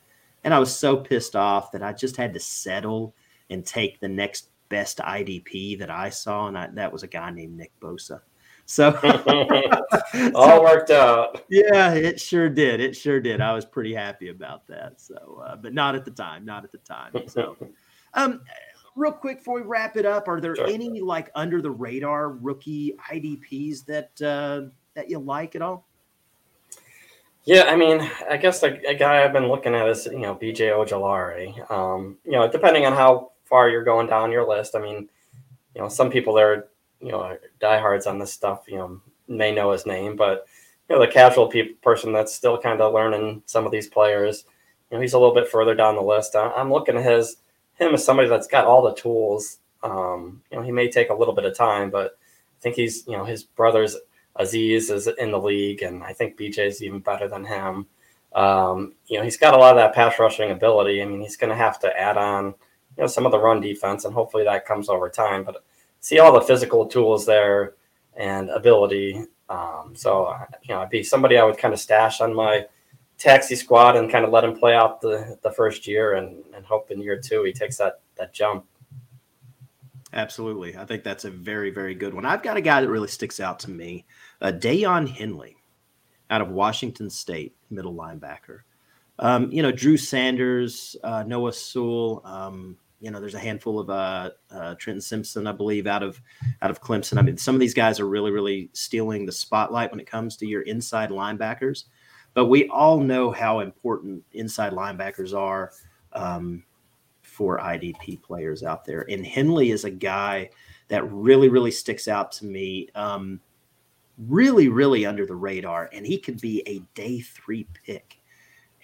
[0.45, 3.15] and I was so pissed off that I just had to settle
[3.49, 7.31] and take the next best IDP that I saw, and I, that was a guy
[7.31, 8.21] named Nick Bosa.
[8.67, 8.99] So
[10.35, 11.45] all worked out.
[11.49, 12.81] Yeah, it sure did.
[12.81, 13.41] It sure did.
[13.41, 15.01] I was pretty happy about that.
[15.01, 16.45] So, uh, but not at the time.
[16.45, 17.13] Not at the time.
[17.29, 17.57] So,
[18.15, 18.43] um,
[18.97, 20.67] real quick before we wrap it up, are there sure.
[20.67, 25.87] any like under the radar rookie IDPs that uh, that you like at all?
[27.45, 30.35] Yeah, I mean, I guess a, a guy I've been looking at is you know
[30.35, 31.71] BJ Ojulari.
[31.71, 35.09] Um, you know, depending on how far you're going down your list, I mean,
[35.77, 36.67] you know, some people there
[37.01, 40.47] you know diehards on this stuff, you know, may know his name, but
[40.89, 44.45] you know the casual pe- person that's still kind of learning some of these players,
[44.91, 46.37] you know, he's a little bit further down the list.
[46.37, 47.37] I, am looking at his
[47.75, 49.59] him as somebody that's got all the tools.
[49.83, 52.19] Um, you know, he may take a little bit of time, but
[52.59, 53.97] I think he's you know his brother's
[54.39, 57.87] Azeez is in the league, and I think BJ is even better than him.
[58.35, 61.01] Um, you know, he's got a lot of that pass rushing ability.
[61.01, 62.47] I mean, he's going to have to add on,
[62.97, 65.43] you know, some of the run defense, and hopefully that comes over time.
[65.43, 65.65] But
[66.01, 67.75] see all the physical tools there
[68.17, 69.25] and ability.
[69.49, 72.67] Um, so you know, I'd be somebody I would kind of stash on my
[73.19, 76.65] taxi squad and kind of let him play out the the first year and and
[76.65, 78.65] hope in year two he takes that that jump.
[80.13, 82.25] Absolutely, I think that's a very very good one.
[82.25, 84.05] I've got a guy that really sticks out to me,
[84.41, 85.57] uh, Daiyan Henley,
[86.31, 88.61] out of Washington State, middle linebacker.
[89.19, 92.21] Um, you know, Drew Sanders, uh, Noah Sewell.
[92.25, 96.21] Um, you know, there's a handful of uh, uh, Trenton Simpson, I believe, out of
[96.63, 97.19] out of Clemson.
[97.19, 100.37] I mean, some of these guys are really, really stealing the spotlight when it comes
[100.39, 101.85] to your inside linebackers.
[102.35, 105.73] But we all know how important inside linebackers are
[106.13, 106.65] um,
[107.23, 109.07] for IDP players out there.
[109.11, 110.51] And Henley is a guy
[110.89, 112.89] that really, really sticks out to me.
[112.95, 113.41] Um,
[114.19, 118.19] really, really under the radar, and he could be a day three pick.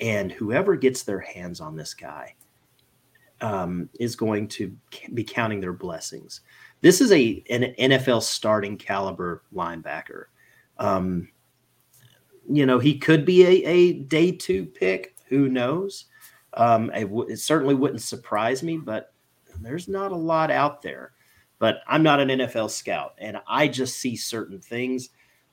[0.00, 2.34] And whoever gets their hands on this guy
[3.42, 4.74] um, is going to
[5.12, 6.40] be counting their blessings.
[6.80, 10.26] This is a an NFL starting caliber linebacker.
[10.78, 11.28] Um,
[12.48, 15.16] you know, he could be a, a day two pick.
[15.28, 16.06] Who knows?
[16.54, 19.12] Um, it, w- it certainly wouldn't surprise me, but
[19.60, 21.12] there's not a lot out there.
[21.58, 25.10] But I'm not an NFL scout, and I just see certain things.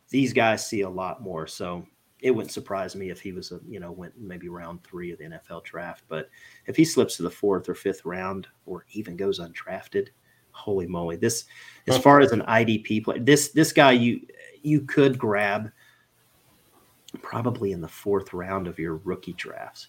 [0.09, 1.45] These guys see a lot more.
[1.45, 1.85] So
[2.21, 5.19] it wouldn't surprise me if he was a you know went maybe round three of
[5.19, 6.03] the NFL draft.
[6.07, 6.29] But
[6.65, 10.09] if he slips to the fourth or fifth round, or even goes undrafted,
[10.51, 11.15] holy moly!
[11.15, 11.45] This
[11.87, 14.21] as far as an IDP player, this this guy you
[14.61, 15.71] you could grab
[17.21, 19.87] probably in the fourth round of your rookie drafts.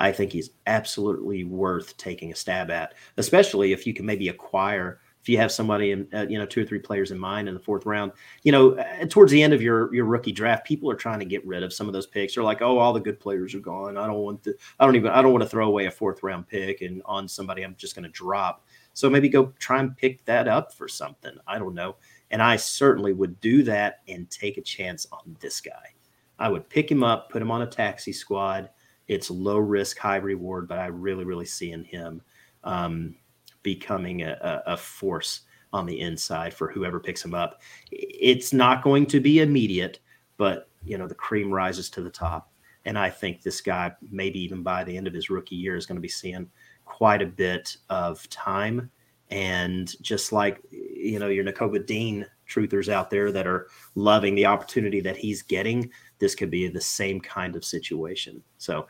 [0.00, 5.00] I think he's absolutely worth taking a stab at, especially if you can maybe acquire
[5.20, 7.54] if you have somebody in uh, you know two or three players in mind in
[7.54, 8.12] the fourth round
[8.42, 11.24] you know uh, towards the end of your your rookie draft people are trying to
[11.24, 12.34] get rid of some of those picks.
[12.34, 13.96] They're like oh all the good players are gone.
[13.96, 16.22] I don't want to i don't even i don't want to throw away a fourth
[16.22, 18.64] round pick and on somebody i'm just going to drop.
[18.94, 21.36] So maybe go try and pick that up for something.
[21.46, 21.96] I don't know.
[22.30, 25.94] And i certainly would do that and take a chance on this guy.
[26.38, 28.70] I would pick him up put him on a taxi squad.
[29.08, 32.22] It's low risk high reward but i really really see in him.
[32.64, 33.16] Um,
[33.62, 37.60] becoming a, a force on the inside for whoever picks him up.
[37.90, 40.00] It's not going to be immediate,
[40.36, 42.50] but you know the cream rises to the top,
[42.84, 45.86] and I think this guy, maybe even by the end of his rookie year, is
[45.86, 46.48] going to be seeing
[46.84, 48.90] quite a bit of time.
[49.30, 54.46] And just like you know your Nakobe Dean truthers out there that are loving the
[54.46, 58.42] opportunity that he's getting, this could be the same kind of situation.
[58.56, 58.88] So,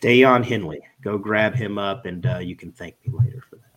[0.00, 3.71] Daiyan Henley, go grab him up, and uh, you can thank me later for that.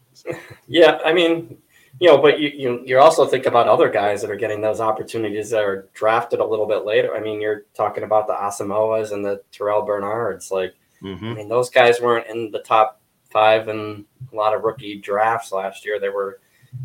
[0.68, 1.58] Yeah, I mean,
[2.00, 4.82] you know, but you, you you also think about other guys that are getting those
[4.82, 7.16] opportunities that are drafted a little bit later.
[7.16, 10.52] I mean, you're talking about the Asamoahs and the Terrel Bernards.
[10.52, 11.26] Like, mm-hmm.
[11.26, 13.00] I mean, those guys weren't in the top
[13.30, 16.00] five in a lot of rookie drafts last year.
[16.00, 16.40] They were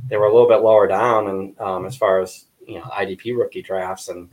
[0.09, 3.37] they were a little bit lower down, and um, as far as you know, IDP
[3.37, 4.29] rookie drafts, and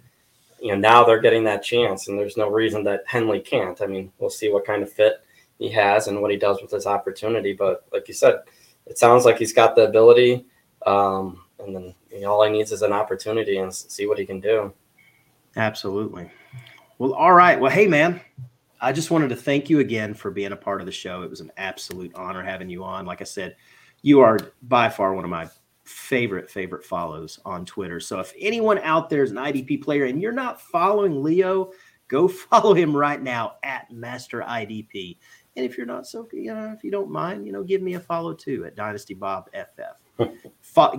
[0.61, 3.81] you know now they're getting that chance, and there's no reason that Henley can't.
[3.81, 5.23] I mean, we'll see what kind of fit
[5.57, 7.53] he has and what he does with his opportunity.
[7.53, 8.41] But like you said,
[8.89, 10.45] it sounds like he's got the ability.
[10.85, 14.26] Um, and then you know, all he needs is an opportunity and see what he
[14.26, 14.73] can do.
[15.55, 16.31] Absolutely.
[16.97, 17.59] Well, all right.
[17.59, 18.22] Well, hey, man,
[18.81, 21.22] I just wanted to thank you again for being a part of the show.
[21.23, 23.05] It was an absolute honor having you on.
[23.05, 23.55] Like I said,
[24.01, 25.49] you are by far one of my
[25.84, 27.99] favorite, favorite follows on Twitter.
[27.99, 31.72] So if anyone out there is an IDP player and you're not following Leo,
[32.07, 35.18] go follow him right now at Master IDP.
[35.57, 37.95] And if you're not so, you know, if you don't mind, you know, give me
[37.95, 39.97] a follow too at Dynasty Bob FF.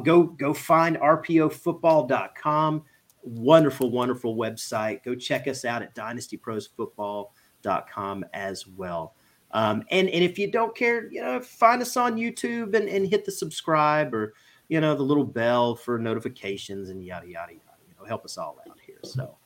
[0.03, 2.83] go go find rpofootball.com.
[3.23, 5.05] Wonderful, wonderful website.
[5.05, 9.15] Go check us out at dynastyprosfootball.com as well.
[9.53, 13.07] Um, and and if you don't care, you know, find us on YouTube and, and
[13.07, 14.35] hit the subscribe or
[14.69, 17.63] you know the little bell for notifications and yada yada yada.
[17.89, 18.99] You know, help us all out here.
[19.05, 19.37] So,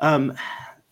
[0.00, 0.36] um,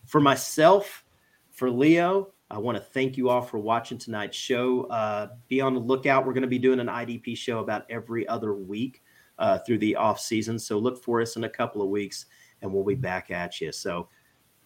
[0.06, 1.02] for myself,
[1.51, 4.85] for Leo, I want to thank you all for watching tonight's show.
[4.85, 6.24] Uh, be on the lookout.
[6.24, 9.02] We're going to be doing an IDP show about every other week
[9.39, 10.59] uh, through the off season.
[10.59, 12.27] So look for us in a couple of weeks,
[12.62, 13.73] and we'll be back at you.
[13.73, 14.09] So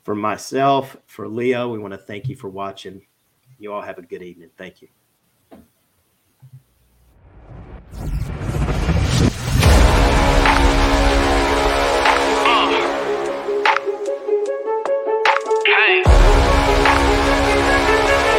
[0.03, 3.01] for myself, for Leo, we want to thank you for watching.
[3.59, 4.51] You all have a good evening.
[4.57, 4.89] Thank you.